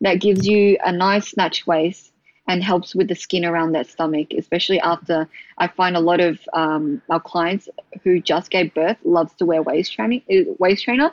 [0.01, 2.11] that gives you a nice snatch waist
[2.47, 5.27] and helps with the skin around that stomach, especially after
[5.57, 7.67] I find a lot of um, our clients
[8.03, 11.11] who just gave birth loves to wear waist training uh, waist trainer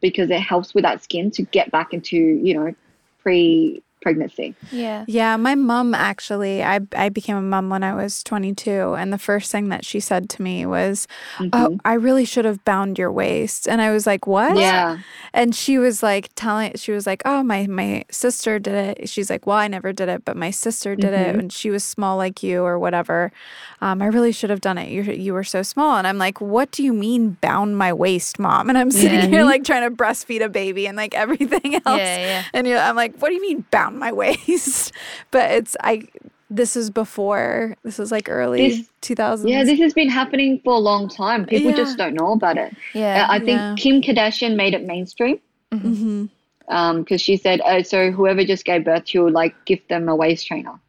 [0.00, 2.74] because it helps with that skin to get back into you know
[3.18, 4.54] pre pregnancy.
[4.70, 5.04] Yeah.
[5.08, 5.36] Yeah.
[5.36, 8.94] My mom actually, I, I became a mom when I was 22.
[8.94, 11.08] And the first thing that she said to me was,
[11.40, 11.50] oh, mm-hmm.
[11.56, 13.66] Oh, I really should have bound your waist.
[13.66, 14.56] And I was like, What?
[14.56, 14.98] Yeah.
[15.34, 19.08] And she was like telling, she was like, Oh, my, my sister did it.
[19.08, 21.30] She's like, Well, I never did it, but my sister did mm-hmm.
[21.30, 21.36] it.
[21.36, 23.32] And she was small like you or whatever.
[23.80, 24.88] Um, I really should have done it.
[24.88, 25.96] You, you were so small.
[25.96, 28.68] And I'm like, What do you mean bound my waist, mom?
[28.68, 29.26] And I'm sitting yeah.
[29.26, 31.98] here like trying to breastfeed a baby and like everything else.
[31.98, 32.44] Yeah, yeah.
[32.52, 34.92] And I'm like, What do you mean bound my waist.
[35.30, 36.02] but it's I
[36.48, 39.50] this is before this is like early two thousands.
[39.50, 41.46] Yeah, this has been happening for a long time.
[41.46, 41.76] People yeah.
[41.76, 42.74] just don't know about it.
[42.94, 43.74] Yeah, I think yeah.
[43.76, 45.40] Kim Kardashian made it mainstream.
[45.72, 46.26] Mm-hmm.
[46.68, 50.16] Um, because she said, oh, so whoever just gave birth, you'll like gift them a
[50.16, 50.80] waist trainer.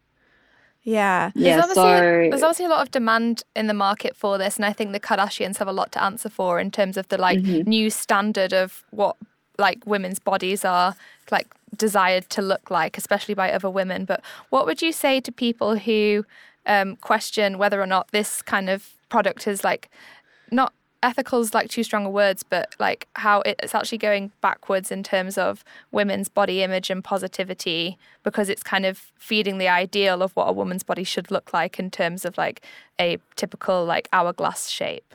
[0.88, 1.32] Yeah.
[1.36, 1.58] Yeah.
[1.58, 4.72] There's so there's obviously a lot of demand in the market for this, and I
[4.72, 7.70] think the Kardashians have a lot to answer for in terms of the like mm-hmm.
[7.70, 9.18] new standard of what
[9.58, 10.96] like women's bodies are
[11.30, 14.06] like desired to look like, especially by other women.
[14.06, 16.26] But what would you say to people who
[16.66, 19.90] um, question whether or not this kind of product is like
[20.52, 24.92] not ethical is like too strong a words, but like how it's actually going backwards
[24.92, 30.22] in terms of women's body image and positivity because it's kind of feeding the ideal
[30.22, 32.62] of what a woman's body should look like in terms of like
[33.00, 35.14] a typical like hourglass shape.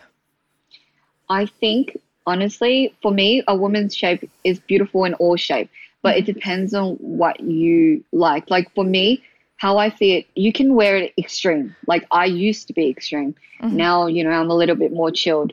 [1.28, 5.70] I think honestly, for me, a woman's shape is beautiful in all shape
[6.03, 8.50] but it depends on what you like.
[8.50, 9.22] Like for me,
[9.57, 11.74] how I see it, you can wear it extreme.
[11.86, 13.34] Like I used to be extreme.
[13.62, 13.76] Mm-hmm.
[13.76, 15.53] Now, you know, I'm a little bit more chilled.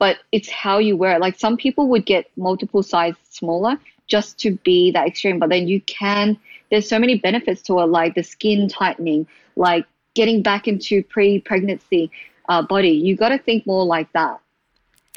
[0.00, 1.20] But it's how you wear it.
[1.20, 3.78] Like some people would get multiple sizes smaller
[4.08, 5.38] just to be that extreme.
[5.38, 6.36] But then you can
[6.70, 12.10] there's so many benefits to it, like the skin tightening, like getting back into pre-pregnancy
[12.48, 12.90] uh, body.
[12.90, 14.40] You got to think more like that.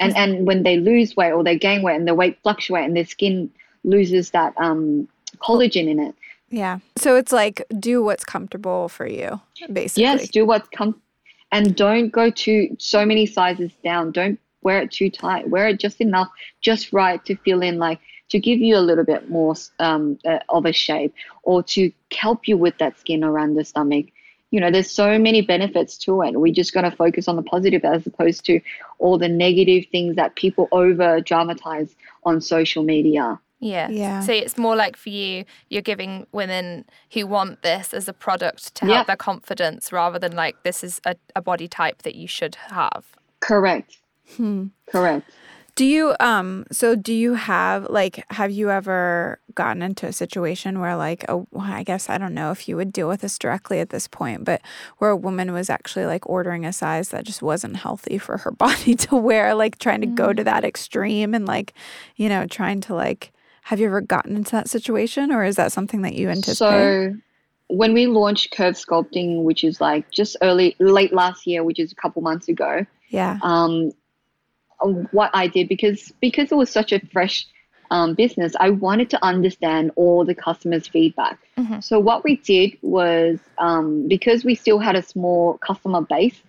[0.00, 2.96] And and when they lose weight or they gain weight and their weight fluctuate and
[2.96, 3.50] their skin
[3.84, 5.08] loses that um,
[5.38, 6.14] collagen in it.
[6.50, 6.78] Yeah.
[6.96, 9.40] So it's like do what's comfortable for you,
[9.72, 10.04] basically.
[10.04, 11.00] Yes, do what's com
[11.52, 14.12] and don't go too so many sizes down.
[14.12, 15.48] Don't wear it too tight.
[15.48, 16.28] Wear it just enough,
[16.60, 18.00] just right to fill in like
[18.30, 22.46] to give you a little bit more um, uh, of a shape or to help
[22.46, 24.06] you with that skin around the stomach.
[24.50, 26.38] You know, there's so many benefits to it.
[26.38, 28.60] We just got to focus on the positive as opposed to
[28.98, 33.38] all the negative things that people over dramatize on social media.
[33.60, 33.88] Yeah.
[33.88, 34.20] Yeah.
[34.20, 38.74] So it's more like for you, you're giving women who want this as a product
[38.76, 39.04] to help yeah.
[39.04, 43.04] their confidence rather than like this is a, a body type that you should have.
[43.40, 43.98] Correct.
[44.36, 44.66] Hmm.
[44.86, 45.28] Correct.
[45.74, 50.80] Do you um so do you have like have you ever gotten into a situation
[50.80, 53.78] where like a I guess I don't know if you would deal with this directly
[53.78, 54.60] at this point, but
[54.98, 58.50] where a woman was actually like ordering a size that just wasn't healthy for her
[58.66, 60.16] body to wear, like trying to mm.
[60.16, 61.74] go to that extreme and like,
[62.16, 63.32] you know, trying to like
[63.68, 66.56] have you ever gotten into that situation or is that something that you anticipate?
[66.56, 67.14] So
[67.66, 71.92] when we launched Curve Sculpting, which is like just early, late last year, which is
[71.92, 72.86] a couple months ago.
[73.08, 73.38] Yeah.
[73.42, 73.92] Um,
[75.10, 77.46] what I did because because it was such a fresh
[77.90, 81.38] um, business, I wanted to understand all the customers' feedback.
[81.58, 81.80] Mm-hmm.
[81.80, 86.40] So what we did was um, because we still had a small customer base,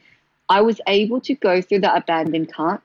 [0.47, 2.81] I was able to go through the abandoned cart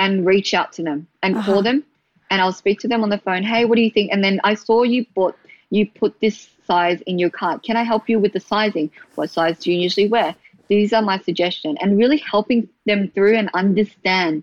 [0.00, 1.52] and reach out to them and uh-huh.
[1.52, 1.84] call them
[2.30, 3.42] and I'll speak to them on the phone.
[3.42, 4.12] Hey, what do you think?
[4.12, 5.36] And then I saw you bought
[5.70, 7.62] you put this size in your cart.
[7.62, 8.90] Can I help you with the sizing?
[9.14, 10.34] What size do you usually wear?
[10.68, 14.42] These are my suggestions, and really helping them through and understand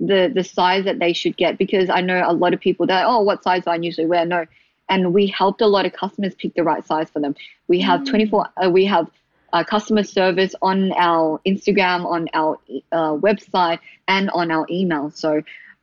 [0.00, 3.04] the the size that they should get because I know a lot of people that
[3.06, 4.24] oh what size do I usually wear?
[4.26, 4.46] No,
[4.88, 7.34] and we helped a lot of customers pick the right size for them.
[7.68, 8.10] We have mm.
[8.10, 9.10] 24 uh, we have
[9.52, 12.58] uh, customer service on our Instagram, on our
[12.90, 13.78] uh, website,
[14.08, 15.10] and on our email.
[15.10, 15.42] So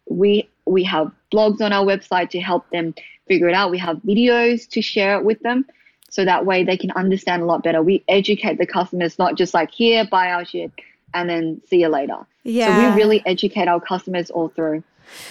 [0.09, 2.93] we we have blogs on our website to help them
[3.27, 3.71] figure it out.
[3.71, 5.65] We have videos to share it with them,
[6.09, 7.81] so that way they can understand a lot better.
[7.81, 10.71] We educate the customers, not just like here, buy our shit,
[11.13, 12.25] and then see you later.
[12.43, 12.67] Yeah.
[12.67, 14.83] So we really educate our customers all through.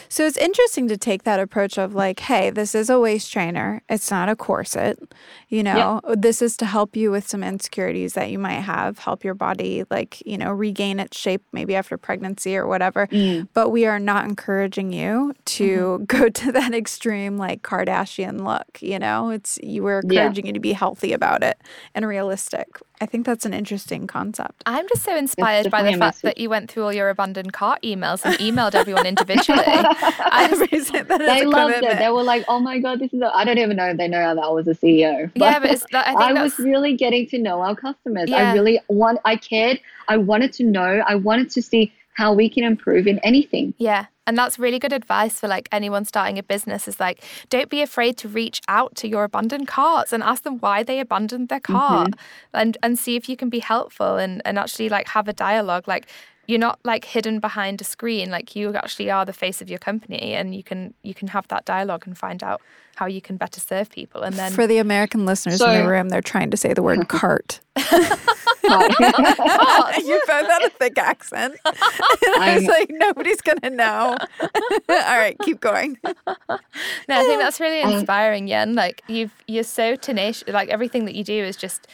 [0.09, 3.83] So it's interesting to take that approach of like, hey, this is a waist trainer.
[3.89, 4.99] It's not a corset.
[5.49, 6.21] You know, yep.
[6.21, 9.85] this is to help you with some insecurities that you might have, help your body
[9.91, 13.07] like, you know, regain its shape maybe after pregnancy or whatever.
[13.09, 13.49] Mm.
[13.55, 16.05] But we are not encouraging you to mm-hmm.
[16.07, 19.31] go to that extreme like Kardashian look, you know?
[19.31, 20.51] It's you were encouraging yeah.
[20.51, 21.61] you to be healthy about it
[21.95, 22.79] and realistic.
[23.01, 24.63] I think that's an interesting concept.
[24.67, 27.81] I'm just so inspired by the fact that you went through all your abandoned cart
[27.83, 29.63] emails and emailed everyone individually.
[29.67, 30.49] I
[31.19, 31.99] they loved it.
[31.99, 34.35] They were like, "Oh my god, this is." I don't even know if they know
[34.35, 35.31] that I was a CEO.
[35.35, 38.29] But yeah, but it's, I, I was really getting to know our customers.
[38.29, 38.51] Yeah.
[38.51, 39.21] I really want.
[39.25, 39.81] I cared.
[40.09, 41.03] I wanted to know.
[41.07, 43.73] I wanted to see how we can improve in anything.
[43.79, 44.07] Yeah.
[44.27, 47.81] And that's really good advice for like anyone starting a business is like don't be
[47.81, 51.61] afraid to reach out to your abandoned carts and ask them why they abandoned their
[51.61, 52.61] cart mm-hmm.
[52.61, 55.87] and and see if you can be helpful and and actually like have a dialogue
[55.87, 56.09] like
[56.49, 59.79] you're not like hidden behind a screen like you actually are the face of your
[59.79, 62.61] company and you can you can have that dialogue and find out
[62.97, 65.89] how you can better serve people and then for the american listeners so, in the
[65.89, 67.61] room they're trying to say the word cart.
[68.69, 71.55] You both had a thick accent.
[71.65, 74.17] I was like nobody's gonna know.
[74.41, 74.49] All
[74.89, 75.97] right keep going.
[76.05, 76.13] No
[77.09, 78.75] i think that's really um, inspiring yen.
[78.75, 81.87] Like you've you're so tenacious like everything that you do is just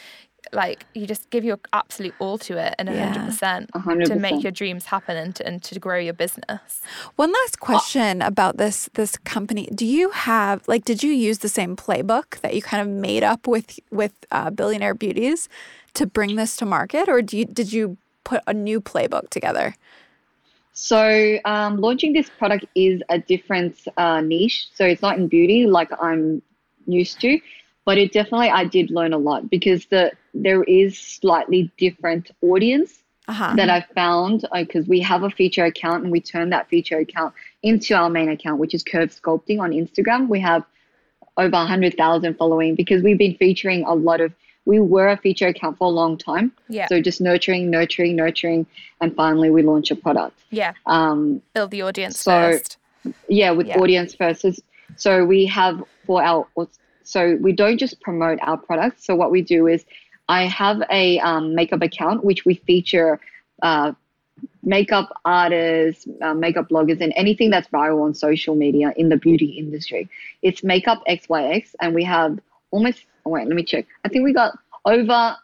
[0.53, 4.05] like you just give your absolute all to it and 100%, 100%.
[4.05, 6.81] to make your dreams happen and to, and to grow your business.
[7.15, 9.67] One last question uh, about this this company.
[9.73, 13.23] Do you have like did you use the same playbook that you kind of made
[13.23, 15.49] up with with uh, billionaire beauties
[15.93, 17.07] to bring this to market?
[17.09, 19.75] Or do you, did you put a new playbook together?
[20.73, 24.67] So um, launching this product is a different uh, niche.
[24.73, 26.41] So it's not in beauty like i'm
[26.85, 27.39] used to
[27.85, 33.03] but it definitely I did learn a lot because the there is slightly different audience
[33.27, 33.53] uh-huh.
[33.55, 36.99] that I found because uh, we have a feature account and we turn that feature
[36.99, 37.33] account
[37.63, 40.27] into our main account, which is Curve Sculpting on Instagram.
[40.27, 40.63] We have
[41.37, 44.33] over 100,000 following because we've been featuring a lot of
[44.65, 46.51] we were a feature account for a long time.
[46.69, 46.87] Yeah.
[46.87, 48.65] So just nurturing, nurturing, nurturing,
[48.99, 50.39] and finally we launch a product.
[50.49, 50.73] Yeah.
[50.87, 52.77] Um, Build the audience so, first.
[53.29, 53.79] Yeah, with yeah.
[53.79, 54.43] audience first.
[54.95, 56.47] So we have for our
[57.05, 59.05] so we don't just promote our products.
[59.05, 59.85] So what we do is
[60.27, 63.19] I have a um, makeup account which we feature
[63.61, 63.93] uh,
[64.63, 69.51] makeup artists, uh, makeup bloggers, and anything that's viral on social media in the beauty
[69.57, 70.09] industry.
[70.41, 72.39] It's Makeup XYX, and we have
[72.71, 73.85] almost, oh wait, let me check.
[74.03, 75.35] I think we got over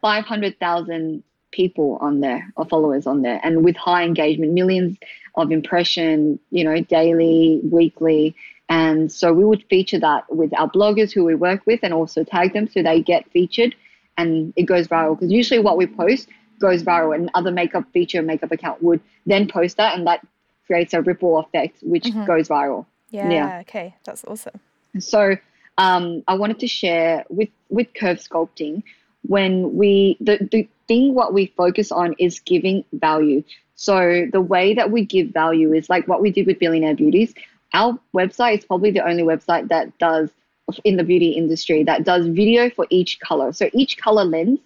[0.00, 4.98] 500,000 people on there or followers on there and with high engagement millions
[5.36, 8.34] of impression you know daily weekly
[8.68, 12.24] and so we would feature that with our bloggers who we work with and also
[12.24, 13.74] tag them so they get featured
[14.18, 15.16] and it goes viral.
[15.16, 19.46] Because usually what we post goes viral and other makeup feature makeup account would then
[19.46, 20.26] post that and that
[20.66, 22.24] creates a ripple effect which mm-hmm.
[22.24, 22.86] goes viral.
[23.10, 23.94] Yeah, yeah, okay.
[24.04, 24.58] That's awesome.
[24.98, 25.36] So
[25.78, 28.82] um, I wanted to share with, with curve sculpting
[29.22, 33.44] when we the, the thing what we focus on is giving value.
[33.76, 37.34] So the way that we give value is like what we did with Billionaire Beauties
[37.74, 40.30] our website is probably the only website that does
[40.84, 43.52] in the beauty industry that does video for each color.
[43.52, 44.58] So each color lens,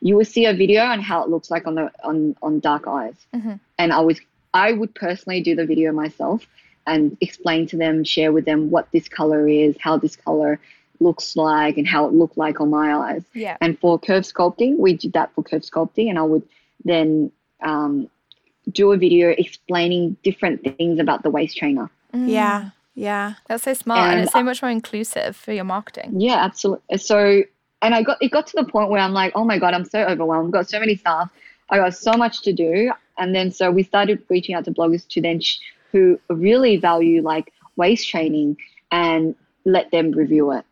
[0.00, 2.86] you will see a video on how it looks like on the on on dark
[2.86, 3.26] eyes.
[3.34, 3.54] Mm-hmm.
[3.78, 4.20] And I was
[4.54, 6.46] I would personally do the video myself
[6.86, 10.60] and explain to them, share with them what this color is, how this color
[11.00, 13.24] looks like, and how it looked like on my eyes.
[13.34, 13.56] Yeah.
[13.60, 16.44] And for curve sculpting, we did that for curve sculpting, and I would
[16.84, 17.32] then
[17.62, 18.08] um,
[18.70, 21.90] do a video explaining different things about the waist trainer.
[22.16, 22.30] Mm.
[22.30, 22.70] Yeah.
[22.94, 23.34] Yeah.
[23.46, 24.00] That's so smart.
[24.00, 26.18] And, and, it's so much more inclusive for your marketing.
[26.18, 26.98] Yeah, absolutely.
[26.98, 27.42] So,
[27.82, 29.84] and I got, it got to the point where I'm like, oh my God, I'm
[29.84, 30.48] so overwhelmed.
[30.48, 31.30] I've got so many staff.
[31.68, 32.90] I got so much to do.
[33.18, 35.58] And then so we started reaching out to bloggers to then sh-
[35.92, 38.56] who really value like waist training
[38.90, 40.64] and let them review it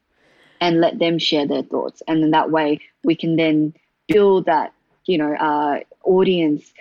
[0.61, 2.03] and let them share their thoughts.
[2.09, 3.75] And then that way we can then
[4.09, 4.73] build that,
[5.05, 6.73] you know, uh, audience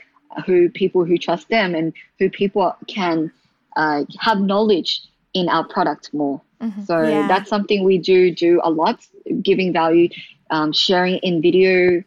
[0.46, 3.32] who people who trust them and who people can
[3.76, 5.02] uh, have knowledge
[5.34, 6.42] in our product more.
[6.62, 6.84] Mm-hmm.
[6.84, 7.28] So yeah.
[7.28, 9.06] that's something we do do a lot,
[9.42, 10.10] giving value,
[10.50, 12.04] um, sharing in video,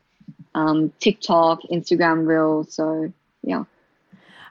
[0.54, 2.74] um, TikTok, Instagram Reels.
[2.74, 3.12] So
[3.42, 3.64] yeah.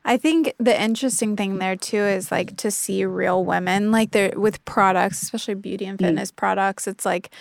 [0.07, 4.33] I think the interesting thing there too is like to see real women like they're
[4.35, 6.05] with products, especially beauty and mm.
[6.05, 6.35] fitness mm.
[6.35, 6.87] products.
[6.87, 7.31] It's like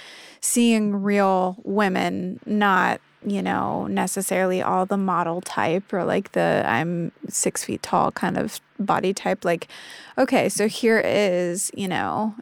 [0.40, 7.12] seeing real women, not you know, necessarily all the model type or like the I'm
[7.28, 9.44] six feet tall kind of body type.
[9.44, 9.68] Like,
[10.18, 12.34] okay, so here is, you know,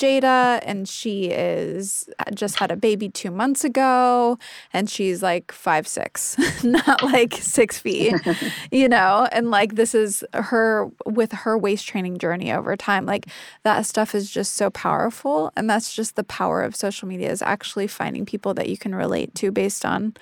[0.00, 4.38] Jada, and she is just had a baby two months ago,
[4.72, 8.14] and she's like five six, not like six feet,
[8.72, 9.28] you know.
[9.30, 13.04] And like this is her with her waist training journey over time.
[13.04, 13.26] Like
[13.62, 17.42] that stuff is just so powerful, and that's just the power of social media is
[17.42, 20.14] actually finding people that you can relate to based on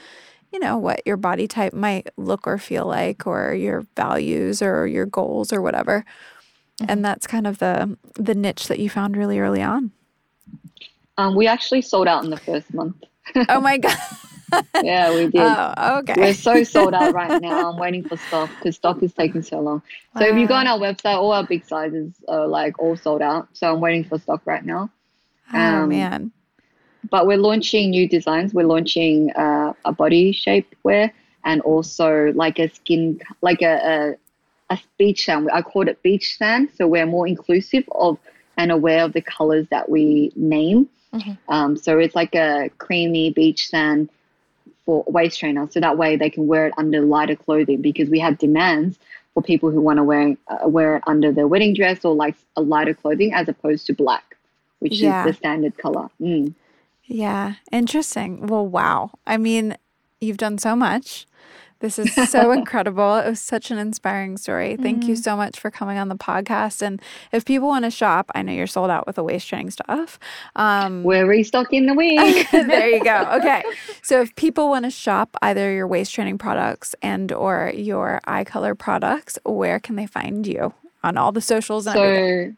[0.53, 4.87] you know what your body type might look or feel like or your values or
[4.87, 6.05] your goals or whatever.
[6.87, 9.91] And that's kind of the the niche that you found really early on.
[11.17, 12.97] Um, we actually sold out in the first month.
[13.49, 13.99] oh my god.
[14.83, 15.35] yeah, we did.
[15.37, 16.15] Oh, okay.
[16.17, 17.71] We're so sold out right now.
[17.71, 19.83] I'm waiting for stock because stock is taking so long.
[20.15, 20.23] Wow.
[20.23, 23.21] So if you go on our website, all our big sizes are like all sold
[23.21, 23.49] out.
[23.53, 24.91] So I'm waiting for stock right now.
[25.53, 26.33] Oh um, man.
[27.11, 28.55] But we're launching new designs.
[28.55, 31.13] We're launching uh, a body shape wear
[31.45, 34.15] and also like a skin, like a, a
[34.71, 35.49] a beach sand.
[35.53, 36.71] I called it beach sand.
[36.77, 38.19] So we're more inclusive of
[38.57, 40.89] and aware of the colors that we name.
[41.15, 41.33] Mm-hmm.
[41.49, 44.11] Um, so it's like a creamy beach sand
[44.85, 45.69] for waist trainer.
[45.71, 48.99] So that way they can wear it under lighter clothing because we have demands
[49.35, 52.35] for people who want to wear uh, wear it under their wedding dress or like
[52.57, 54.37] a lighter clothing as opposed to black,
[54.81, 55.21] which yeah.
[55.21, 56.09] is the standard color.
[56.21, 56.55] Mm.
[57.05, 58.47] Yeah, interesting.
[58.47, 59.13] Well, wow.
[59.27, 59.77] I mean,
[60.21, 61.27] you've done so much.
[61.81, 63.17] This is so incredible.
[63.17, 64.77] It was such an inspiring story.
[64.77, 65.11] Thank mm-hmm.
[65.11, 66.83] you so much for coming on the podcast.
[66.83, 67.01] And
[67.33, 70.19] if people want to shop, I know you're sold out with the waist training stuff.
[70.57, 72.51] Um, We're restocking the week.
[72.51, 73.29] there you go.
[73.35, 73.63] Okay.
[74.03, 78.45] So if people want to shop either your waist training products and or your eye
[78.45, 80.73] color products, where can they find you
[81.05, 81.85] on all the socials?
[81.85, 82.57] so everything?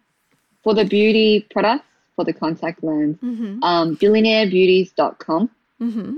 [0.62, 3.62] for the beauty products, for the contact lens, mm-hmm.
[3.64, 5.50] um, billionairebeauties.com.
[5.80, 6.16] Mm-hmm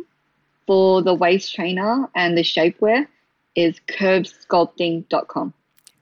[0.72, 3.06] for the waist trainer and the shapewear
[3.54, 5.52] is curvesculpting.com.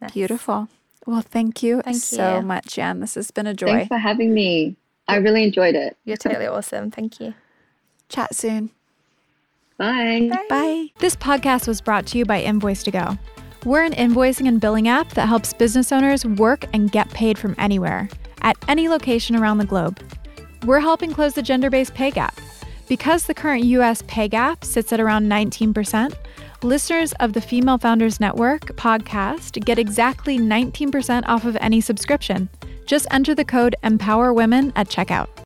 [0.00, 0.12] Nice.
[0.12, 0.68] Beautiful.
[1.06, 2.42] Well, thank you thank so you.
[2.42, 3.00] much, Yen.
[3.00, 3.66] This has been a joy.
[3.66, 4.76] Thanks for having me.
[5.08, 5.96] I really enjoyed it.
[6.04, 6.92] You're totally awesome.
[6.92, 7.34] Thank you.
[8.08, 8.70] Chat soon.
[9.76, 10.28] Bye.
[10.30, 10.46] Bye.
[10.48, 10.86] Bye.
[11.00, 13.18] This podcast was brought to you by Invoice2Go.
[13.64, 17.56] We're an invoicing and billing app that helps business owners work and get paid from
[17.58, 18.08] anywhere,
[18.42, 19.98] at any location around the globe.
[20.64, 22.38] We're helping close the gender based pay gap
[22.90, 26.12] because the current US pay gap sits at around 19%,
[26.64, 32.48] listeners of the Female Founders Network podcast get exactly 19% off of any subscription.
[32.86, 35.28] Just enter the code EMPOWERWOMEN at checkout.